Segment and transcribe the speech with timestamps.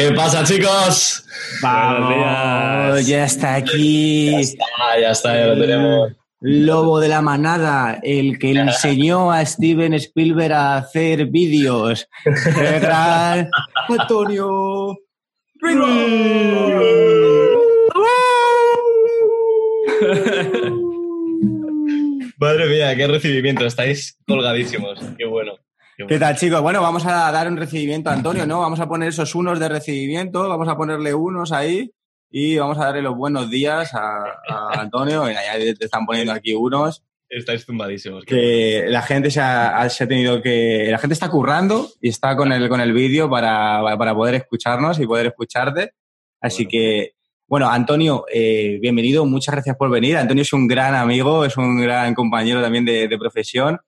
[0.00, 1.26] ¿Qué pasa, chicos?
[1.60, 4.30] Vamos, ya está aquí.
[4.30, 4.64] Ya está,
[4.98, 6.12] ya está, ya lo tenemos.
[6.40, 12.08] Lobo de la manada, el que enseñó a Steven Spielberg a hacer vídeos.
[12.24, 13.50] ¡Qué gran
[13.90, 14.96] Antonio!
[22.38, 24.98] Madre mía, qué recibimiento, estáis colgadísimos.
[25.18, 25.58] Qué bueno.
[26.06, 26.60] Qué ¿Qué tal, chicos?
[26.62, 28.60] Bueno, vamos a dar un recibimiento a Antonio, ¿no?
[28.60, 31.90] Vamos a poner esos unos de recibimiento, vamos a ponerle unos ahí
[32.30, 35.24] y vamos a darle los buenos días a, a Antonio.
[35.30, 37.02] Ya te están poniendo aquí unos.
[37.28, 38.26] Estáis bueno.
[38.26, 40.88] que la gente se ha, se ha tenido que.
[40.90, 44.98] La gente está currando y está con el, con el vídeo para, para poder escucharnos
[44.98, 45.92] y poder escucharte.
[46.40, 46.70] Así Bueno.
[46.70, 47.12] que,
[47.46, 50.16] bueno, Antonio, eh, bienvenido, muchas gracias por venir.
[50.16, 53.78] Antonio es un gran amigo, es un gran compañero también de, de profesión.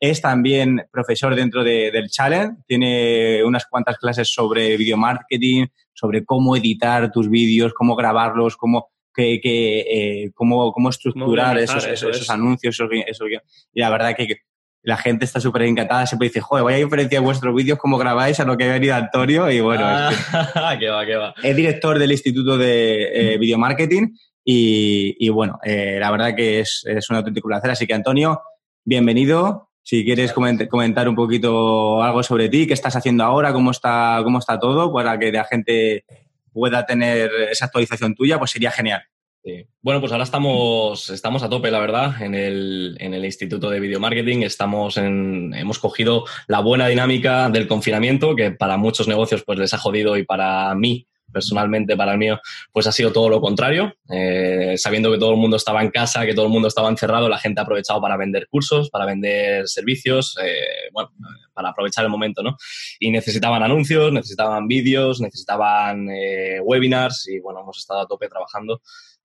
[0.00, 6.24] Es también profesor dentro de- del Challenge, tiene unas cuantas clases sobre video marketing, sobre
[6.24, 9.80] cómo editar tus vídeos, cómo grabarlos, cómo, que, que,
[10.24, 12.30] eh, cómo, cómo estructurar esos, eso esos, esos es.
[12.30, 12.74] anuncios.
[12.74, 13.28] Esos, esos
[13.74, 14.36] y la verdad que que
[14.82, 18.40] la gente está súper encantada, siempre dice, joder, vaya diferencia de vuestros vídeos, cómo grabáis
[18.40, 19.50] a lo que ha venido Antonio.
[19.50, 21.34] Y bueno, es que- Ah, va, qué va.
[21.42, 24.08] es director del Instituto de eh, Video Marketing
[24.42, 27.70] y, y bueno, eh, la verdad que es, es un auténtico placer.
[27.72, 28.40] Así que, Antonio,
[28.82, 29.69] bienvenido.
[29.90, 34.20] Si quieres coment- comentar un poquito algo sobre ti, qué estás haciendo ahora, cómo está,
[34.22, 36.04] cómo está todo, para que la gente
[36.52, 39.02] pueda tener esa actualización tuya, pues sería genial.
[39.42, 39.66] Sí.
[39.82, 43.80] Bueno, pues ahora estamos, estamos a tope, la verdad, en el, en el Instituto de
[43.80, 44.42] Video Marketing.
[44.42, 49.74] Estamos en, hemos cogido la buena dinámica del confinamiento, que para muchos negocios pues les
[49.74, 52.40] ha jodido y para mí, personalmente, para el mío,
[52.72, 53.94] pues ha sido todo lo contrario.
[54.08, 57.28] Eh, sabiendo que todo el mundo estaba en casa, que todo el mundo estaba encerrado,
[57.28, 61.10] la gente ha aprovechado para vender cursos, para vender servicios, eh, bueno,
[61.52, 62.56] para aprovechar el momento, ¿no?
[62.98, 68.80] Y necesitaban anuncios, necesitaban vídeos, necesitaban eh, webinars y bueno, hemos estado a tope trabajando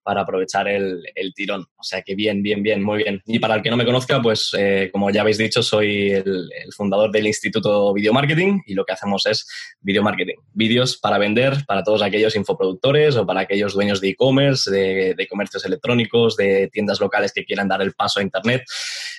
[0.06, 1.66] para aprovechar el, el tirón.
[1.78, 3.24] O sea que bien, bien, bien, muy bien.
[3.26, 6.48] Y para el que no me conozca, pues eh, como ya habéis dicho, soy el,
[6.78, 9.48] fundador del Instituto Video Marketing y lo que hacemos es
[9.82, 10.36] video marketing.
[10.54, 15.28] Vídeos para vender para todos aquellos infoproductores o para aquellos dueños de e-commerce, de, de
[15.28, 18.64] comercios electrónicos, de tiendas locales que quieran dar el paso a Internet.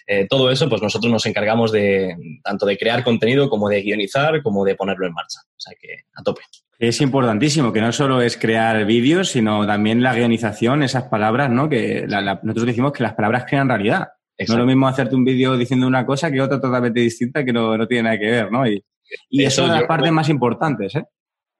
[0.06, 2.14] Eh, todo eso, pues nosotros nos encargamos de
[2.44, 5.40] tanto de crear contenido como de guionizar, como de ponerlo en marcha.
[5.44, 6.42] O sea que a tope.
[6.78, 11.68] Es importantísimo que no solo es crear vídeos, sino también la guionización, esas palabras, ¿no?
[11.68, 14.00] Que la- la- nosotros decimos que las palabras crean realidad.
[14.00, 14.04] No
[14.36, 14.60] es Exacto.
[14.60, 17.86] lo mismo hacerte un vídeo diciendo una cosa que otra totalmente distinta que no, no
[17.86, 18.66] tiene nada que ver, ¿no?
[18.68, 18.84] Y,
[19.30, 21.04] y Eso eso es una de las partes más importantes, ¿eh?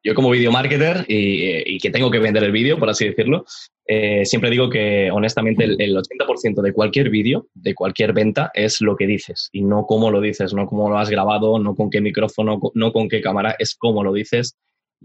[0.04, 3.44] yo como video marketer y, y que tengo que vender el vídeo, por así decirlo,
[3.88, 8.80] eh, siempre digo que honestamente el, el 80% de cualquier vídeo, de cualquier venta, es
[8.82, 11.90] lo que dices y no cómo lo dices, no cómo lo has grabado, no con
[11.90, 14.54] qué micrófono, no con qué cámara, es cómo lo dices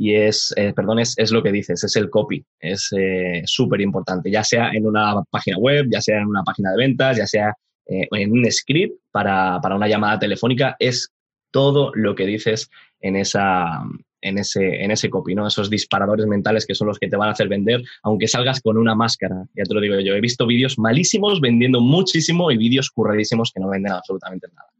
[0.01, 3.81] y es, eh, perdón, es, es lo que dices, es el copy, es eh, súper
[3.81, 7.27] importante, ya sea en una página web, ya sea en una página de ventas, ya
[7.27, 7.53] sea
[7.85, 11.11] eh, en un script para, para una llamada telefónica, es
[11.51, 12.67] todo lo que dices
[12.99, 13.83] en esa,
[14.21, 15.45] en ese, en ese copy, ¿no?
[15.45, 18.77] Esos disparadores mentales que son los que te van a hacer vender, aunque salgas con
[18.77, 19.45] una máscara.
[19.55, 20.15] Ya te lo digo yo.
[20.15, 24.70] He visto vídeos malísimos vendiendo muchísimo y vídeos curradísimos que no venden absolutamente nada.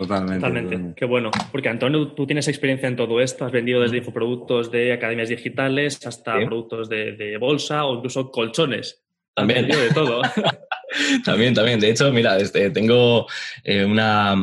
[0.00, 0.40] Totalmente.
[0.46, 1.30] Totalmente, qué bueno.
[1.52, 6.04] Porque Antonio, tú tienes experiencia en todo esto, has vendido desde infoproductos de academias digitales
[6.06, 6.46] hasta Sí.
[6.46, 9.02] productos de, de bolsa o incluso colchones.
[9.34, 9.68] También.
[9.68, 10.22] de todo.
[11.24, 11.78] También, también.
[11.78, 13.26] De hecho, mira, este, tengo
[13.62, 14.34] eh, una,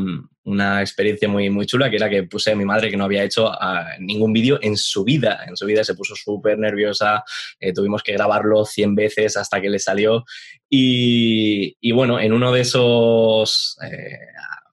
[0.44, 3.24] una experiencia muy, muy chula que era que puse a mi madre que no había
[3.26, 5.44] hecho ah, ningún vídeo en su vida.
[5.46, 7.24] En su vida se puso súper nerviosa,
[7.60, 10.24] eh, tuvimos que grabarlo 100 veces hasta que le salió.
[10.70, 14.20] Y, y bueno, en uno de esos eh,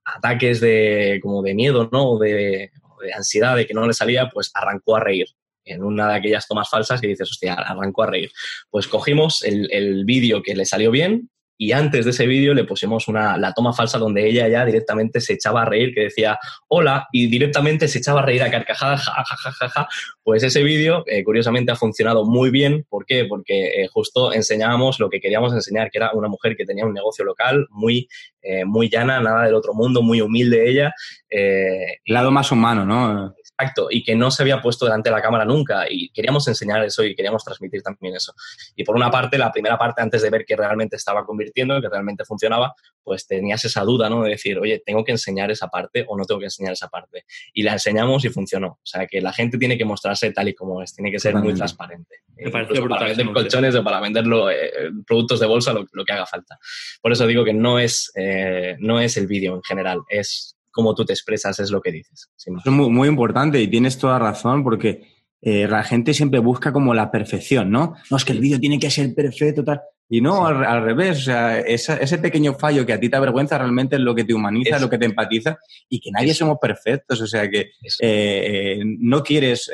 [0.05, 2.11] ataques de, como de miedo, ¿no?
[2.11, 2.71] O de,
[3.03, 5.29] de ansiedad de que no le salía, pues arrancó a reír.
[5.67, 8.31] En una de aquellas tomas falsas que dices, hostia, arrancó a reír.
[8.71, 12.65] Pues cogimos el, el vídeo que le salió bien, y antes de ese vídeo le
[12.65, 16.39] pusimos una, la toma falsa donde ella ya directamente se echaba a reír, que decía
[16.69, 19.89] hola, y directamente se echaba a reír a carcajadas, ja, ja, ja, ja.
[20.23, 22.85] Pues ese vídeo, eh, curiosamente, ha funcionado muy bien.
[22.89, 23.27] ¿Por qué?
[23.27, 26.95] Porque eh, justo enseñábamos lo que queríamos enseñar, que era una mujer que tenía un
[26.95, 28.09] negocio local muy,
[28.43, 30.93] eh, muy llana, nada del otro mundo, muy humilde ella.
[31.29, 33.35] El lado más humano, ¿no?
[33.57, 36.85] Exacto, y que no se había puesto delante de la cámara nunca y queríamos enseñar
[36.85, 38.35] eso y queríamos transmitir también eso.
[38.75, 41.89] Y por una parte, la primera parte, antes de ver que realmente estaba convirtiendo, que
[41.89, 42.75] realmente funcionaba,
[43.05, 44.25] pues tenías esa duda, ¿no?
[44.25, 47.27] De decir, oye, ¿tengo que enseñar esa parte o no tengo que enseñar esa parte?
[47.53, 48.67] Y la enseñamos y funcionó.
[48.67, 51.37] O sea, que la gente tiene que mostrarse tal y como es, tiene que ser
[51.37, 52.23] muy transparente.
[52.37, 56.05] Me parece brutal para vender colchones o para venderlo, eh, productos de bolsa, lo, lo
[56.05, 56.59] que haga falta.
[57.01, 60.95] Por eso digo que no es, eh, no es el vídeo en general, es cómo
[60.95, 62.29] tú te expresas, es lo que dices.
[62.37, 66.95] es muy, muy importante y tienes toda razón porque eh, la gente siempre busca como
[66.95, 67.95] la perfección, ¿no?
[68.11, 69.81] No, es que el vídeo tiene que ser perfecto, tal.
[70.09, 73.97] Y no, al, revés, o sea, ese pequeño fallo que a ti te avergüenza realmente
[73.97, 77.21] es lo que te humaniza, es, lo que te empatiza y que nadie somos perfectos,
[77.21, 77.69] o sea, que eh,
[78.01, 79.71] eh, no quieres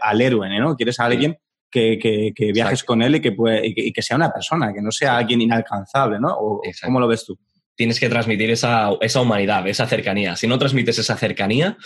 [0.00, 0.76] al héroe, ¿no?
[0.76, 1.36] Quieres a alguien
[1.70, 4.90] que, que, viajes con él y que, puede, y que, sea una persona, que no
[4.90, 6.28] sea alguien inalcanzable, ¿no?
[6.32, 7.38] O, ¿Cómo lo ves tú?
[7.80, 10.36] Tienes que transmitir esa, esa, humanidad, esa cercanía.
[10.36, 11.78] Si no transmites esa cercanía,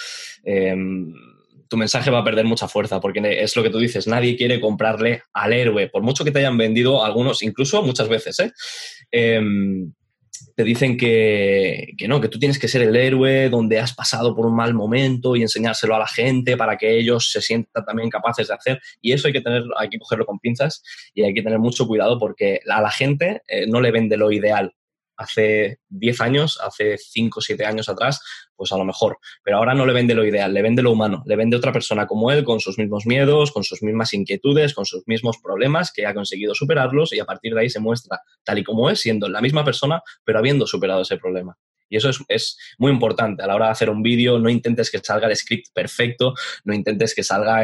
[0.42, 0.74] eh,
[1.68, 4.60] tu mensaje va a perder mucha fuerza, porque es lo que tú dices, nadie quiere
[4.60, 8.52] comprarle al héroe, por mucho que te hayan vendido algunos, incluso muchas veces, ¿eh?
[9.12, 9.92] Em,
[10.56, 14.46] te dicen que, no, que tú tienes que ser el héroe donde has pasado por
[14.46, 18.48] un mal momento y enseñárselo a la gente para que ellos se sientan también capaces
[18.48, 18.80] de hacer.
[19.00, 20.82] Y eso hay que tener, hay que cogerlo con pinzas
[21.14, 24.32] y hay que tener mucho cuidado porque a la gente eh, no le vende lo
[24.32, 24.74] ideal
[25.16, 28.20] hace 10 años, hace 5 o 7 años atrás,
[28.56, 29.18] pues a lo mejor.
[29.42, 32.06] Pero ahora no le vende lo ideal, le vende lo humano, le vende otra persona
[32.06, 36.06] como él, con sus mismos miedos, con sus mismas inquietudes, con sus mismos problemas, que
[36.06, 39.28] ha conseguido superarlos y a partir de ahí se muestra tal y como es, siendo
[39.28, 41.56] la misma persona, pero habiendo superado ese problema.
[41.94, 43.44] Y eso es, muy importante.
[43.44, 46.74] A la hora de hacer un vídeo, no intentes que salga el script perfecto, no
[46.74, 47.62] intentes que salga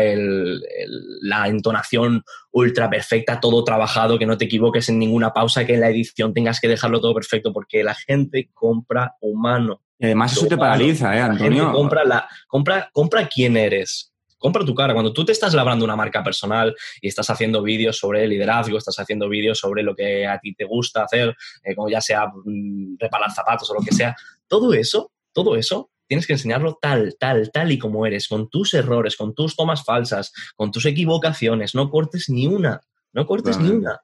[1.22, 2.22] la entonación
[2.52, 6.32] ultra perfecta, todo trabajado, que no te equivoques en ninguna pausa, que en la edición
[6.32, 9.82] tengas que dejarlo todo perfecto, porque la gente compra humano.
[9.98, 11.72] Y además eso te paraliza, ¿eh, Antonio?
[11.72, 14.09] compra, la, compra, compra quién eres
[14.40, 14.92] compra tu cara.
[14.92, 18.98] Cuando tú te estás labrando una marca personal y estás haciendo vídeos sobre liderazgo, estás
[18.98, 22.96] haciendo vídeos sobre lo que a ti te gusta hacer, eh, como ya sea mm,
[22.98, 24.16] reparar zapatos o lo que sea,
[24.48, 28.74] todo eso, todo eso tienes que enseñarlo tal, tal, tal y como eres, con tus
[28.74, 31.76] errores, con tus tomas falsas, con tus equivocaciones.
[31.76, 32.80] No cortes ni una,
[33.12, 34.00] no cortes ni una.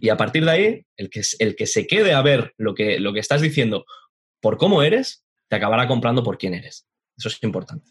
[0.00, 2.98] Y a partir de ahí, el que, el que se quede a ver lo que,
[2.98, 3.84] lo que estás diciendo
[4.40, 6.88] por cómo eres, te acabará comprando por quién eres.
[7.16, 7.88] Eso es importante.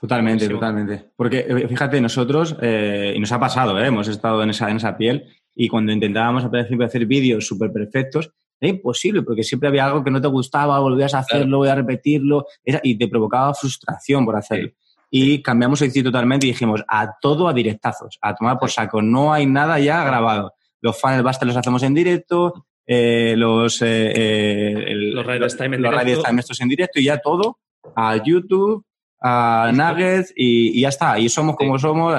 [0.00, 1.10] Totalmente, totalmente.
[1.14, 3.86] Porque eh, fíjate, nosotros, eh, y nos ha pasado, ¿eh?
[3.86, 7.70] hemos estado en esa, en esa piel, y cuando intentábamos al principio hacer vídeos súper
[7.70, 11.68] perfectos, era imposible, porque siempre había algo que no te gustaba, volvías a hacerlo, voy
[11.68, 14.70] a repetirlo, y te provocaba frustración por hacerlo.
[15.10, 19.02] Y cambiamos el sitio totalmente y dijimos, a todo a directazos, a tomar por saco,
[19.02, 20.54] no hay nada ya grabado.
[20.80, 27.00] Los funnel basta los hacemos en directo, los, los radio time en estos en directo
[27.00, 27.58] y ya todo
[27.96, 28.84] a YouTube,
[29.20, 31.18] a Nuggets y, ya está.
[31.18, 32.14] Y somos como somos.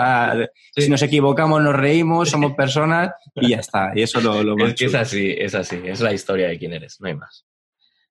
[0.76, 3.92] Si nos equivocamos, nos reímos, somos personas y ya está.
[3.96, 5.80] Y eso lo, lo es, que es así, es así.
[5.84, 7.46] Es la historia de quién eres, no hay más.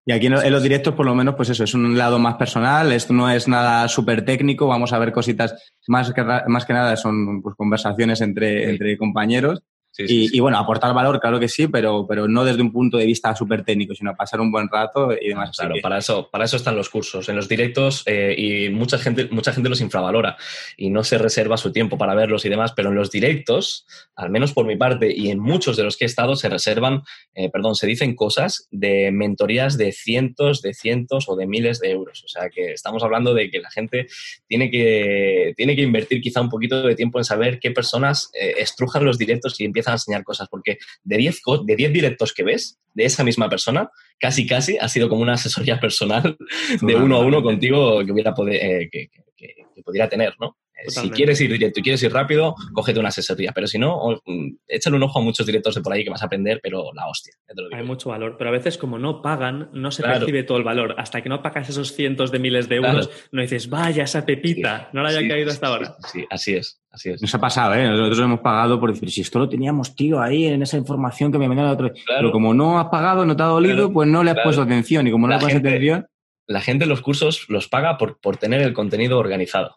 [0.06, 2.90] Y aquí en, los directos, por lo menos, pues eso, es un lado más personal,
[2.90, 6.96] esto no es nada súper técnico, vamos a ver cositas más que, más que nada,
[6.96, 9.62] son pues, conversaciones entre, entre compañeros
[9.98, 13.34] y, bueno, aportar valor, claro que sí, pero, pero no desde un punto de vista
[13.34, 15.56] súper técnico, sino pasar un buen rato y demás.
[15.56, 17.28] Claro, para, eso, para eso están los cursos.
[17.28, 20.36] En los directos, eh, y mucha gente, mucha gente los infravalora
[20.76, 24.30] y no se reserva su tiempo para verlos y demás, pero en los directos, al
[24.30, 27.02] menos por mi parte y en muchos de los que he estado, se reservan,
[27.34, 31.90] eh, perdón, se dicen cosas de mentorías de cientos, de cientos o de miles de
[31.90, 32.22] euros.
[32.24, 34.06] O sea que estamos hablando de que la gente
[34.46, 38.54] tiene que, tiene que invertir quizá un poquito de tiempo en saber qué personas eh,
[38.58, 42.44] estrujan los directos y empiezan a enseñar cosas, porque de 10 de diez directos que
[42.44, 43.88] ves de esa misma persona,
[44.18, 46.36] casi casi ha sido como una asesoría personal
[46.80, 50.58] de uno a uno contigo que hubiera poder, eh, que, que, pudiera tener, ¿no?
[50.88, 53.52] Si quieres ir directo y quieres ir rápido, cógete una asesoría.
[53.52, 56.22] Pero si no, mm, échale un ojo a muchos directos de por ahí que vas
[56.22, 57.34] a aprender, pero la hostia.
[57.72, 58.36] Hay mucho valor.
[58.38, 60.94] Pero a veces, como no pagan, no se percibe todo el valor.
[60.98, 64.88] Hasta que no pagas esos cientos de miles de euros, no dices, vaya, esa pepita,
[64.92, 65.96] no la haya caído hasta ahora.
[66.12, 66.80] Sí, así es.
[66.90, 67.22] Así es.
[67.22, 67.86] Nos ha pasado, ¿eh?
[67.86, 71.38] Nosotros hemos pagado por decir, si esto lo teníamos, tío, ahí en esa información que
[71.38, 71.92] me de otro.
[72.06, 75.06] Pero como no has pagado, no te ha dolido, pues no le has puesto atención.
[75.06, 76.06] Y como no le has puesto atención.
[76.46, 79.76] La gente los cursos los paga por, por tener el contenido organizado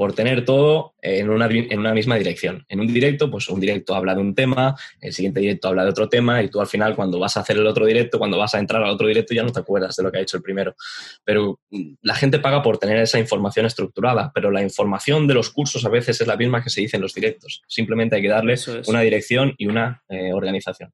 [0.00, 2.64] por tener todo en una, en una misma dirección.
[2.70, 5.90] En un directo, pues un directo habla de un tema, el siguiente directo habla de
[5.90, 8.54] otro tema y tú al final cuando vas a hacer el otro directo, cuando vas
[8.54, 10.42] a entrar al otro directo ya no te acuerdas de lo que ha hecho el
[10.42, 10.74] primero.
[11.22, 15.50] Pero mm, la gente paga por tener esa información estructurada, pero la información de los
[15.50, 17.60] cursos a veces es la misma que se dice en los directos.
[17.68, 18.54] Simplemente hay que darle
[18.86, 20.90] una dirección y una eh, organización.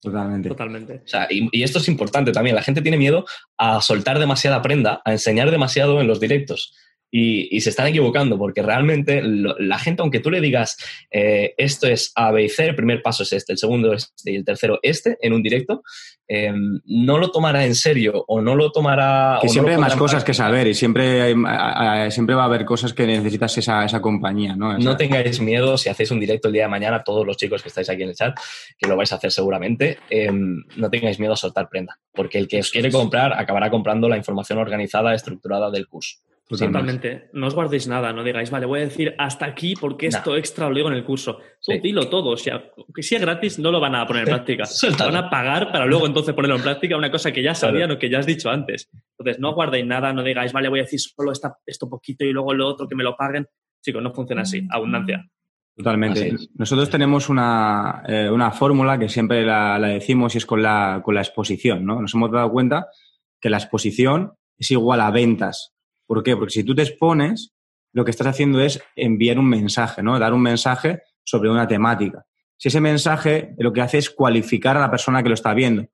[0.00, 0.48] Totalmente.
[0.48, 1.02] Totalmente.
[1.30, 2.56] y, y, esto es importante también.
[2.56, 3.24] La gente tiene miedo
[3.56, 6.74] a soltar demasiada prenda, a enseñar demasiado en los directos.
[7.10, 10.76] Y, se están equivocando porque realmente la gente, aunque tú le digas
[11.10, 14.12] eh, esto es A, B y C, el primer paso es este, el segundo es
[14.16, 15.82] este y el tercero este en un directo,
[16.28, 16.52] eh,
[16.84, 19.38] no lo tomará en serio o no lo tomará...
[19.40, 21.34] Que siempre hay más cosas que saber y siempre,
[22.10, 24.54] siempre va a haber cosas que necesitas esa, esa compañía.
[24.54, 24.78] ¿no?
[24.78, 27.68] no tengáis miedo si hacéis un directo el día de mañana, todos los chicos que
[27.68, 28.38] estáis aquí en el chat,
[28.76, 32.48] que lo vais a hacer seguramente, eh, no tengáis miedo a soltar prenda, porque el
[32.48, 36.18] que os quiere comprar acabará comprando la información organizada, estructurada del curso.
[36.48, 37.28] Totalmente.
[37.34, 40.66] No os guardéis nada, no digáis, vale, voy a decir hasta aquí porque esto extra
[40.66, 41.40] lo digo en el curso.
[41.82, 42.30] dilo todo.
[42.30, 44.64] O sea, que sea gratis, no lo van a poner en práctica.
[44.98, 47.98] van a pagar para luego entonces ponerlo en práctica, una cosa que ya sabían o
[47.98, 48.88] que ya has dicho antes.
[49.18, 52.54] Entonces, no guardéis nada, no digáis, vale, voy a decir solo esto poquito y luego
[52.54, 53.46] lo otro que me lo paguen.
[53.82, 54.66] Chicos, no funciona así.
[54.70, 55.28] Abundancia.
[55.76, 56.34] Totalmente.
[56.54, 61.02] Nosotros tenemos una, eh, una fórmula que siempre la, la, decimos y es con la,
[61.04, 62.00] con la exposición, ¿no?
[62.00, 62.86] Nos hemos dado cuenta
[63.38, 65.74] que la exposición es igual a ventas.
[66.08, 66.34] ¿Por qué?
[66.36, 67.54] Porque si tú te expones,
[67.92, 70.18] lo que estás haciendo es enviar un mensaje, ¿no?
[70.18, 72.24] Dar un mensaje sobre una temática.
[72.56, 75.86] Si ese mensaje lo que hace es cualificar a la persona que lo está viendo.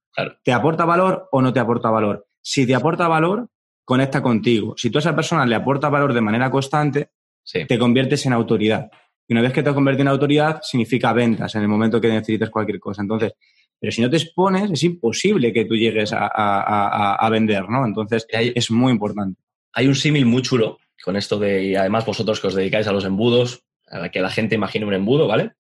[0.45, 2.29] ¿Te aporta valor o no te aporta valor?
[2.41, 3.49] Si te aporta valor,
[3.85, 4.75] conecta contigo.
[4.79, 7.11] Si tú a esa persona le aporta valor de manera constante,
[7.45, 8.89] te conviertes en autoridad.
[9.27, 12.51] Y una vez que te conviertes en autoridad, significa ventas en el momento que necesites
[12.51, 13.03] cualquier cosa.
[13.03, 13.33] Entonces,
[13.81, 17.85] pero si no te expones, es imposible que tú llegues a, vender, ¿no?
[17.85, 19.44] Entonces, es muy importante.
[19.75, 22.93] Hay un símil muy chulo con esto de, y además vosotros que os dedicáis a
[22.93, 25.53] los embudos, a que la gente imagine un embudo, ¿vale?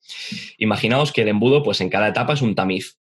[0.58, 2.96] Imaginaos que el embudo, pues en cada etapa es un tamiz,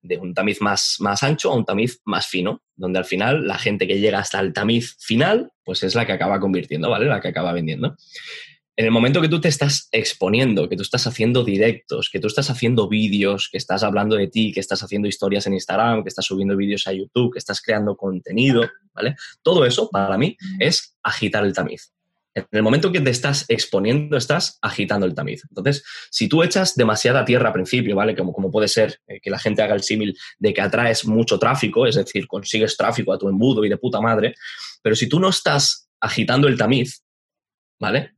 [0.00, 3.58] de un tamiz más, más ancho a un tamiz más fino, donde al final la
[3.58, 7.06] gente que llega hasta el tamiz final, pues es la que acaba convirtiendo, ¿vale?
[7.06, 7.96] La que acaba vendiendo
[8.78, 12.26] en el momento que tú te estás exponiendo, que tú estás haciendo directos, que tú
[12.26, 16.10] estás haciendo vídeos, que estás hablando de ti, que estás haciendo historias en Instagram, que
[16.10, 19.16] estás subiendo vídeos a YouTube, que estás creando contenido, ¿vale?
[19.42, 21.90] Todo eso para mí es agitar el tamiz.
[22.34, 25.42] En el momento que te estás exponiendo, estás agitando el tamiz.
[25.48, 28.14] Entonces, si tú echas demasiada tierra al principio, ¿vale?
[28.14, 31.38] Como, como puede ser eh, que la gente haga el símil de que atraes mucho
[31.38, 34.34] tráfico, es decir, consigues tráfico a tu embudo y de puta madre,
[34.82, 37.02] pero si tú no estás agitando el tamiz,
[37.80, 38.15] ¿vale?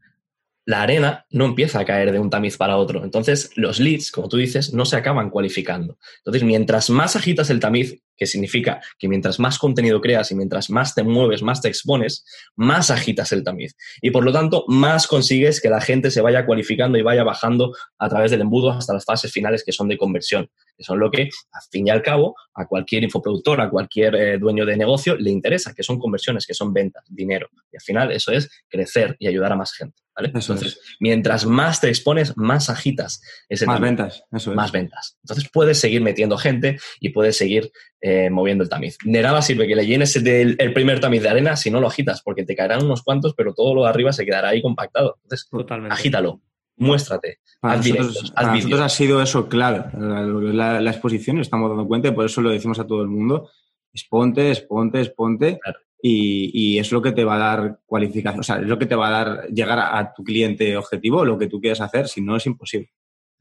[0.69, 3.03] La arena no empieza a caer de un tamiz para otro.
[3.03, 5.97] Entonces, los leads, como tú dices, no se acaban cualificando.
[6.19, 10.69] Entonces, mientras más agitas el tamiz, que significa que mientras más contenido creas y mientras
[10.69, 12.23] más te mueves, más te expones,
[12.55, 13.77] más agitas el tamiz.
[14.03, 17.75] Y por lo tanto, más consigues que la gente se vaya cualificando y vaya bajando
[17.99, 21.11] a través del embudo hasta las fases finales que son de conversión, que son lo
[21.11, 25.17] que, al fin y al cabo, a cualquier infoproductor, a cualquier eh, dueño de negocio
[25.17, 27.49] le interesa, que son conversiones, que son ventas, dinero.
[27.73, 29.97] Y al final eso es crecer y ayudar a más gente.
[30.27, 34.57] Entonces, mientras más te expones, más agitas ese Más ventas, eso es.
[34.57, 35.19] Más ventas.
[35.23, 37.71] Entonces puedes seguir metiendo gente y puedes seguir
[38.01, 38.99] eh, moviendo el tamiz.
[39.05, 41.87] De nada sirve que le llenes el, el, primer tamiz de arena si no lo
[41.87, 45.19] agitas, porque te caerán unos cuantos, pero todo lo de arriba se quedará ahí compactado.
[45.23, 45.49] Entonces,
[45.91, 46.41] agítalo,
[46.77, 47.39] muéstrate.
[47.61, 48.33] Para, nosotros,
[48.81, 49.85] ha sido eso clave.
[49.97, 53.51] La, la, exposición, estamos dando cuenta y por eso lo decimos a todo el mundo.
[53.93, 55.59] Exponte, exponte, exponte.
[55.63, 58.87] Claro y, es lo que te va a dar cualificación, o sea, es lo que
[58.87, 62.21] te va a dar llegar a, tu cliente objetivo, lo que tú quieras hacer, si
[62.21, 62.91] no es imposible.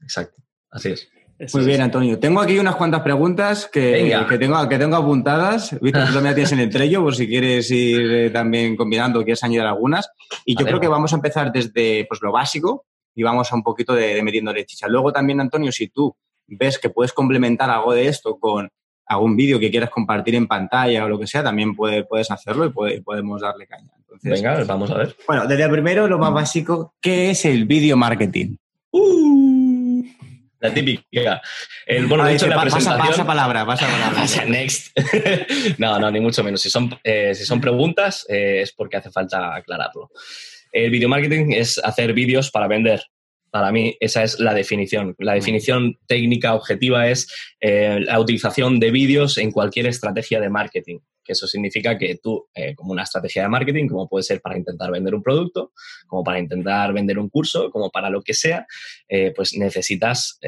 [0.00, 1.08] Exacto, así es.
[1.54, 2.18] Muy bien, Antonio.
[2.18, 5.78] Tengo aquí unas cuantas preguntas que, que, tengo, que tengo apuntadas.
[5.80, 9.44] Víctor, tú también tienes en el trello, por si quieres ir eh, también combinando, quieres
[9.44, 10.10] añadir algunas.
[10.44, 13.62] Y yo creo que vamos a empezar desde pues, lo básico y vamos a un
[13.62, 14.88] poquito de, de metiéndole chicha.
[14.88, 16.12] Luego también, Antonio, si tú
[16.48, 18.68] ves que puedes complementar algo de esto con
[19.08, 23.00] algún vídeo que quieras compartir en pantalla o lo que sea, también puedes hacerlo y,
[23.00, 23.90] podemos darle caña.
[24.22, 25.16] Venga, vamos a ver.
[25.26, 28.56] Bueno, desde primero, lo más básico, ¿qué es el video marketing?
[28.90, 30.04] Uh,
[30.60, 31.40] la típica.
[31.86, 33.08] El, bueno, de hecho, la presentación...
[33.08, 34.44] Pasa, palabra, pasa palabra.
[34.46, 34.98] next.
[35.78, 36.60] no, no, ni mucho menos.
[36.60, 40.10] Si son, eh, si son preguntas, eh, es porque hace falta aclararlo.
[40.72, 43.02] El video marketing es hacer vídeos para vender.
[43.50, 45.14] Para mí esa es la definición.
[45.18, 50.98] La definición técnica objetiva es eh, la utilización de vídeos en cualquier estrategia de marketing.
[51.24, 54.56] Que eso significa que tú, eh, como una estrategia de marketing, como puede ser para
[54.56, 55.72] intentar vender un producto,
[56.06, 58.66] como para intentar vender un curso, como para lo que sea,
[59.08, 60.38] eh, pues necesitas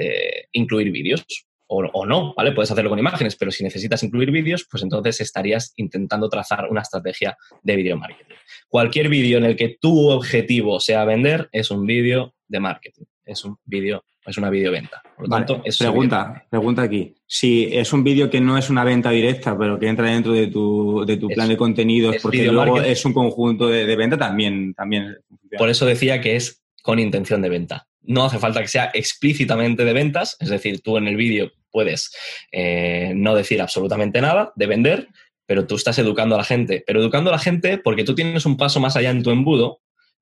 [0.52, 1.25] incluir vídeos.
[1.73, 2.50] O, o, no, ¿vale?
[2.50, 6.80] Puedes hacerlo con imágenes, pero si necesitas incluir vídeos, pues entonces estarías intentando trazar una
[6.80, 8.35] estrategia de video marketing.
[8.69, 13.04] Cualquier vídeo en el que tu objetivo sea vender es un vídeo de marketing.
[13.25, 15.00] Es un vídeo, es una videoventa.
[15.16, 17.14] Por lo tanto, es pregunta, pregunta aquí.
[17.26, 20.49] Si es un vídeo que no es una venta directa, pero que entra dentro de
[20.49, 25.16] tu, de tu plan de contenidos, porque luego es un conjunto de, venta, también, también.
[25.57, 27.87] Por eso decía que es con intención de venta.
[28.02, 32.12] No hace falta que sea explícitamente de ventas, es decir, tú en el vídeo puedes
[32.50, 35.09] eh, no decir absolutamente nada de vender,
[35.47, 36.83] pero tú estás educando a la gente.
[36.85, 39.80] Pero educando a la gente porque tú tienes un paso más allá en tu embudo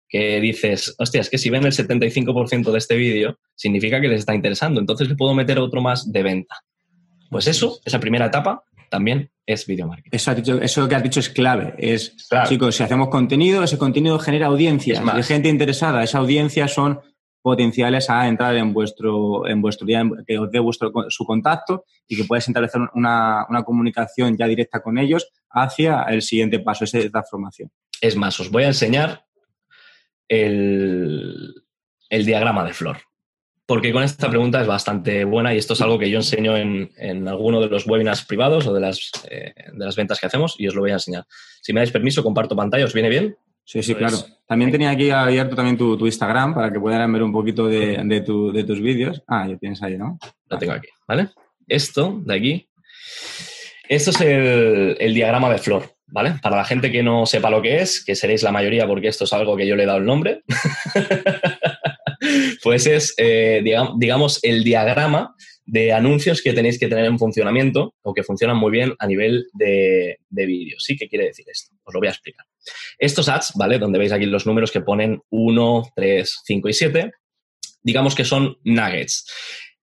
[0.08, 4.20] que dices, hostia, es que si ven el 75% de este vídeo, significa que les
[4.20, 6.56] está interesando, entonces le puedo meter otro más de venta.
[7.30, 10.10] Pues eso, esa primera etapa, también es video marketing.
[10.12, 11.74] Eso, eso que has dicho es clave.
[11.78, 12.16] Es,
[12.48, 16.02] chicos, si hacemos contenido, ese contenido genera audiencia, hay gente interesada.
[16.02, 17.00] Esa audiencia son
[17.42, 22.16] potenciales a entrar en vuestro, en vuestro día, que os dé vuestro, su contacto y
[22.16, 26.98] que puedas establecer una, una comunicación ya directa con ellos hacia el siguiente paso, esa
[27.10, 27.70] transformación.
[28.00, 29.27] Es más, os voy a enseñar
[30.28, 31.64] el,
[32.10, 32.98] diagrama de flor.
[33.66, 37.28] Porque con esta pregunta es bastante buena y esto es algo que yo enseño en,
[37.28, 40.68] alguno de los webinars privados o de las, eh, de las ventas que hacemos y
[40.68, 41.26] os lo voy a enseñar.
[41.60, 43.36] Si me dais permiso, comparto pantalla, ¿os viene bien?
[43.64, 44.16] Sí, sí, claro.
[44.46, 48.64] También tenía aquí abierto también tu, Instagram para que puedan ver un poquito de, de
[48.64, 49.22] tus vídeos.
[49.26, 50.18] Ah, ya tienes ahí, ¿no?
[50.48, 51.28] Lo tengo aquí, ¿vale?
[51.66, 52.68] Esto de aquí,
[53.86, 55.97] esto es el, el diagrama de flor.
[56.08, 56.34] ¿Vale?
[56.42, 59.24] Para la gente que no sepa lo que es, que seréis la mayoría porque esto
[59.24, 60.42] es algo que yo le he dado el nombre,
[62.62, 63.62] pues es, eh,
[63.96, 65.34] digamos, el diagrama
[65.64, 69.46] de anuncios que tenéis que tener en funcionamiento o que funcionan muy bien a nivel
[69.52, 70.76] de, de vídeo.
[70.78, 70.96] ¿Sí?
[70.96, 71.74] ¿Qué quiere decir esto?
[71.84, 72.46] Os lo voy a explicar.
[72.98, 73.78] Estos ads, ¿vale?
[73.78, 77.12] Donde veis aquí los números que ponen 1, 3, 5 y 7,
[77.82, 79.26] digamos que son nuggets.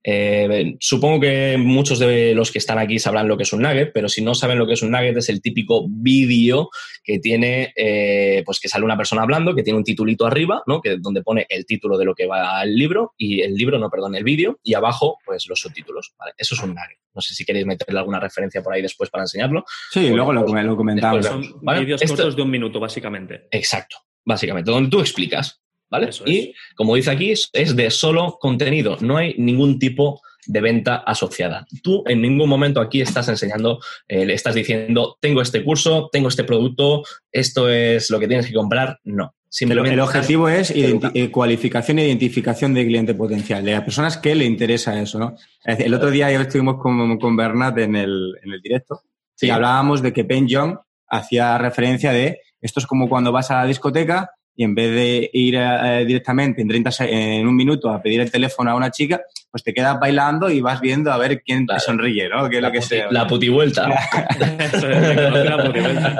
[0.07, 3.91] Eh, supongo que muchos de los que están aquí sabrán lo que es un nugget,
[3.91, 6.69] pero si no saben lo que es un nugget, es el típico vídeo
[7.03, 10.79] que tiene, eh, pues que sale una persona hablando, que tiene un titulito arriba, ¿no?
[10.79, 13.89] Que, donde pone el título de lo que va al libro, y el libro, no,
[13.89, 16.13] perdón, el vídeo, y abajo, pues los subtítulos.
[16.37, 16.99] Eso es un nugget.
[17.15, 19.63] No sé si queréis meterle alguna referencia por ahí después para enseñarlo.
[19.89, 21.25] Sí, luego lo, lo comentamos.
[21.25, 21.41] Son
[21.79, 23.47] vídeos cortos de un minuto, básicamente.
[23.49, 26.09] Exacto, básicamente, donde tú explicas ¿vale?
[26.25, 31.65] y como dice aquí, es de solo contenido, no hay ningún tipo de venta asociada.
[31.81, 36.27] Tú en ningún momento aquí estás enseñando, eh, le estás diciendo, tengo este curso, tengo
[36.27, 38.99] este producto, esto es lo que tienes que comprar.
[39.03, 39.35] No.
[39.49, 44.35] Simplemente el objetivo es eh, cualificación e identificación de cliente potencial, de las personas que
[44.35, 45.17] le interesa eso.
[45.17, 45.37] ¿no?
[45.63, 49.01] El otro día ya estuvimos con, con Bernat en el, en el directo
[49.39, 50.77] y hablábamos de que Pen Young
[51.07, 55.29] hacía referencia de esto es como cuando vas a la discoteca y en vez de
[55.33, 59.21] ir eh, directamente en, 30, en un minuto a pedir el teléfono a una chica,
[59.51, 62.49] pues te quedas bailando y vas viendo a ver quién te sonríe, ¿no?
[62.49, 63.07] Que es la, lo que sea.
[63.11, 63.89] la putivuelta.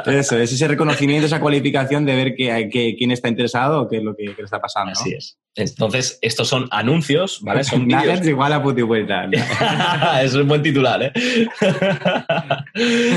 [0.06, 4.04] Eso, es ese reconocimiento, esa cualificación de ver que, quién está interesado o qué es
[4.04, 4.92] lo que, le está pasando.
[4.92, 5.38] Así es.
[5.56, 7.64] Entonces, estos son anuncios, ¿vale?
[7.64, 8.26] Son vídeos.
[8.28, 9.30] igual a putivuelta.
[10.22, 11.14] es un buen titular, ¿eh?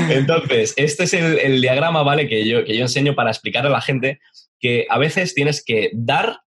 [0.09, 2.27] Entonces, este es el, el, diagrama, ¿vale?
[2.27, 4.19] Que yo, que yo enseño para explicar a la gente
[4.59, 6.39] que a veces tienes que dar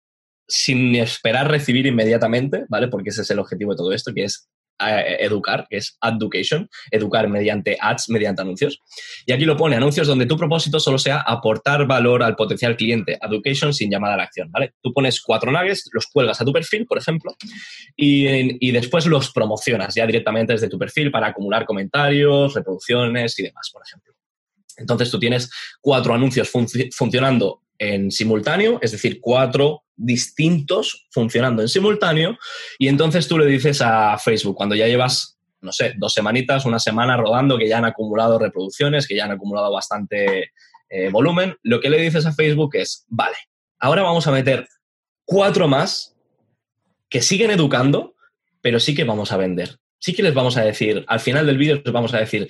[0.48, 2.88] sin esperar recibir inmediatamente, ¿vale?
[2.88, 4.50] Porque ese es el objetivo de todo esto, que es
[4.82, 8.80] eh, educar, que es education, educar mediante ads, mediante anuncios.
[9.26, 13.18] Y aquí lo pone, anuncios donde tu propósito solo sea aportar valor al potencial cliente,
[13.20, 14.72] education sin llamada a la acción, ¿vale?
[14.82, 17.36] Tú pones cuatro nuggets, los cuelgas a tu perfil, por ejemplo,
[17.94, 23.42] y, y después los promocionas ya directamente desde tu perfil para acumular comentarios, reproducciones y
[23.42, 24.14] demás, por ejemplo.
[24.78, 26.50] Entonces tú tienes cuatro anuncios
[26.92, 32.36] funcionando en simultáneo, es decir, cuatro distintos funcionando en simultáneo,
[32.78, 36.78] y entonces tú le dices a Facebook, cuando ya llevas, no sé, dos semanitas, una
[36.78, 40.50] semana rodando, que ya han acumulado reproducciones, que ya han acumulado bastante
[40.90, 43.36] eh, volumen, lo que le dices a Facebook es, vale,
[43.78, 44.68] ahora vamos a meter
[45.24, 46.14] cuatro más
[47.08, 48.14] que siguen educando,
[48.60, 49.78] pero sí que vamos a vender.
[49.98, 52.46] Sí que les vamos a decir, al final del vídeo les vamos a decir,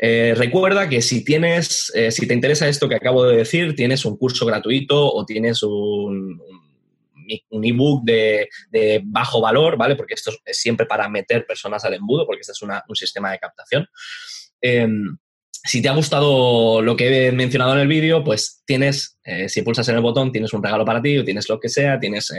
[0.00, 4.04] eh, recuerda que si tienes, eh, si te interesa esto que acabo de decir, tienes
[4.04, 6.40] un curso gratuito o tienes un,
[7.50, 9.96] ebook de, de, bajo valor, ¿vale?
[9.96, 13.38] Porque esto es siempre para meter personas al embudo, porque este es un sistema de
[13.40, 13.86] captación.
[14.60, 15.18] Em,
[15.50, 19.62] si te ha gustado lo que he mencionado en el vídeo, pues tienes, eh, si
[19.62, 22.32] pulsas en el botón, tienes un regalo para ti o tienes lo que sea, tienes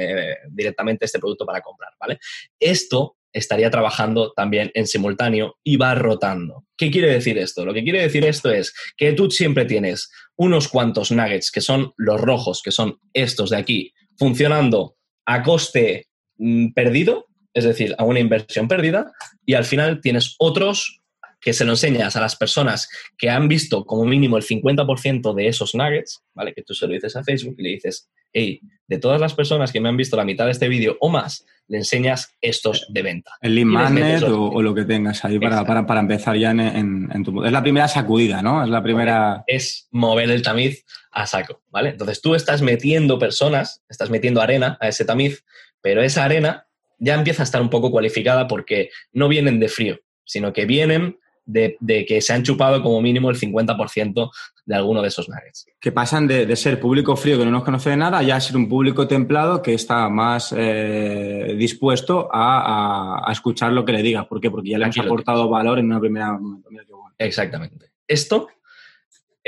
[0.49, 2.17] directamente este producto para comprar, ¿vale?
[2.57, 6.65] Esto estaría trabajando también en simultáneo y va rotando.
[6.77, 7.65] ¿Qué quiere decir esto?
[7.65, 11.93] Lo que quiere decir esto es que tú siempre tienes unos cuantos nuggets, que son
[11.97, 18.03] los rojos, que son estos de aquí, funcionando a coste mm, perdido, es decir, a
[18.03, 19.11] una inversión perdida,
[19.45, 21.01] y al final tienes otros
[21.41, 25.47] que se lo enseñas a las personas que han visto como mínimo el 50% de
[25.47, 26.53] esos nuggets, ¿vale?
[26.53, 29.71] Que tú se lo dices a Facebook y le dices, hey, de todas las personas
[29.71, 33.03] que me han visto la mitad de este vídeo o más, le enseñas estos de
[33.03, 33.31] venta.
[33.41, 37.43] El lead magnet o, lo que tengas ahí para, para, empezar ya en, tu...
[37.43, 38.63] Es la primera sacudida, ¿no?
[38.63, 39.43] Es la primera...
[39.45, 41.89] Es mover el tamiz a saco, ¿vale?
[41.89, 45.45] Entonces tú estás metiendo personas, estás metiendo arena a ese tamiz,
[45.81, 46.65] pero esa arena
[46.97, 51.18] ya empieza a estar un poco cualificada porque no vienen de frío, sino que vienen
[51.49, 54.31] de, que se han chupado como mínimo el 50%
[54.65, 55.67] de alguno de esos nuggets.
[55.79, 58.55] Que pasan de, ser público frío que no nos conoce de nada ya a ser
[58.55, 64.27] un público templado que está más eh, dispuesto a, escuchar lo que le diga.
[64.27, 64.51] ¿Por qué?
[64.51, 66.99] Porque ya le han aportado valor en una primera momento.
[67.17, 67.91] Exactamente.
[68.07, 68.47] Esto,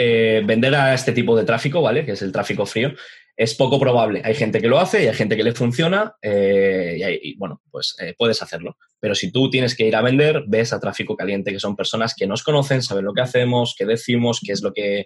[0.03, 2.03] eh, vender a este tipo de tráfico, ¿vale?
[2.03, 2.91] Que es el tráfico frío,
[3.37, 4.21] Es poco probable.
[4.25, 7.95] Hay gente que lo hace y hay gente que le funciona eh, y, bueno, pues
[7.99, 8.77] eh, puedes hacerlo.
[8.99, 12.15] Pero si tú tienes que ir a vender, ves a tráfico caliente, que son personas
[12.15, 15.05] que nos conocen, saben lo que hacemos, qué decimos, qué es lo que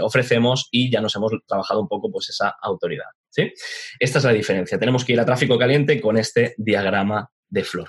[0.00, 3.10] ofrecemos y ya nos hemos trabajado un poco pues esa autoridad.
[3.30, 3.52] ¿sí?
[3.98, 4.78] Esta es la diferencia.
[4.78, 7.88] Tenemos que ir a tráfico caliente con este diagrama de flor.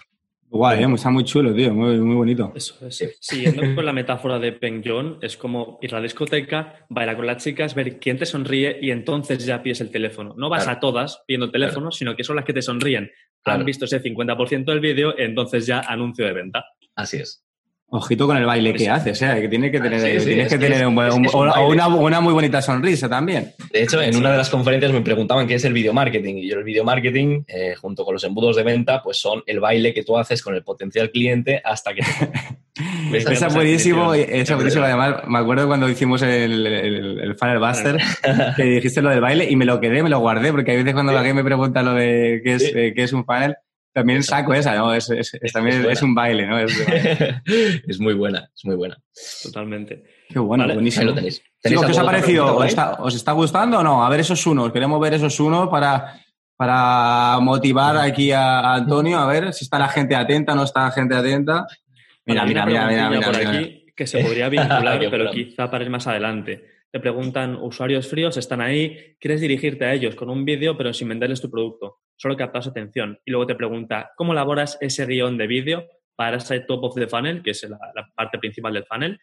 [0.50, 2.54] Guay, eh, está muy chulo, tío, muy, muy bonito.
[2.56, 3.18] Eso es.
[3.20, 7.28] Siguiendo con la metáfora de Peng Joon, es como ir a la discoteca, bailar con
[7.28, 10.34] las chicas, ver quién te sonríe y entonces ya pides el teléfono.
[10.38, 13.12] No vas a todas pidiendo el teléfono, sino que son las que te sonríen.
[13.44, 16.66] Han visto ese 50% del vídeo, entonces ya anuncio de venta.
[16.96, 17.47] Así es.
[17.90, 19.38] Ojito con el baile que haces, ¿eh?
[19.40, 23.54] que tiene que tener, tienes que tener una, una, muy bonita sonrisa también.
[23.72, 26.50] De hecho, en una de las conferencias me preguntaban qué es el video marketing y
[26.50, 29.94] yo el video marketing, eh, junto con los embudos de venta, pues son el baile
[29.94, 32.02] que tú haces con el potencial cliente hasta que...
[33.14, 34.84] Esa es buenísimo, esa buenísimo.
[34.84, 37.98] Además, me acuerdo cuando hicimos el, el, Funnel Buster,
[38.56, 40.94] que dijiste lo del baile y me lo quedé, me lo guardé, porque hay veces
[40.94, 43.56] cuando alguien me pregunta lo de qué es, eh, qué es un funnel,
[43.94, 44.94] también saco esa, ¿no?
[44.94, 45.10] Es,
[45.54, 46.60] también es, un baile, ¿no?
[47.88, 48.98] Es, muy buena, es muy buena.
[49.44, 50.04] Totalmente.
[50.30, 51.02] Qué bueno, buenísimo.
[51.02, 51.42] Ahí lo tenéis.
[51.62, 52.56] ¿Qué os ha parecido?
[52.56, 54.06] ¿Os está, gustando o no?
[54.06, 54.72] A ver esos unos.
[54.72, 56.22] Queremos ver esos unos para,
[56.56, 60.84] para motivar aquí a, Antonio, a ver si está la gente atenta o no está
[60.84, 61.66] la gente atenta.
[62.26, 65.90] Mira, mira, mira, mira, mira, por aquí que se podría vincular, pero quizá para ir
[65.90, 66.77] más adelante.
[66.98, 71.08] Te preguntan, usuarios fríos están ahí, quieres dirigirte a ellos con un vídeo pero sin
[71.08, 73.20] venderles tu producto solo captas su atención.
[73.24, 77.06] Y luego te pregunta, ¿cómo elaboras ese guion de vídeo para ese top of the
[77.06, 77.78] funnel, que es la,
[78.16, 79.20] parte principal del funnel?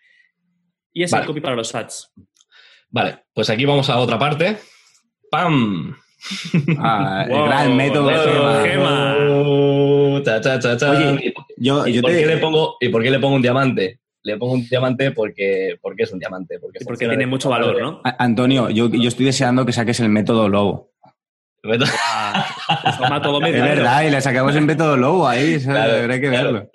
[0.92, 2.12] Y ese copy para los ads.
[2.90, 4.56] Vale, pues aquí vamos a otra parte.
[5.28, 5.96] ¡Pam!
[6.78, 8.08] Ah, el gran método
[8.62, 9.16] Gema.
[11.56, 13.98] yo, ¿Y, por qué le pongo, ¿Y por qué le pongo un diamante?
[14.24, 16.58] Le pongo un diamante porque, porque es un diamante.
[16.58, 18.00] Porque, porque tiene mucho valor, ¿no?
[18.18, 20.92] Antonio, yo, yo estoy deseando que saques el método Lobo.
[21.62, 21.84] todo
[23.44, 26.70] Es verdad, y le sacamos en método lobo ahí, habrá que verlo.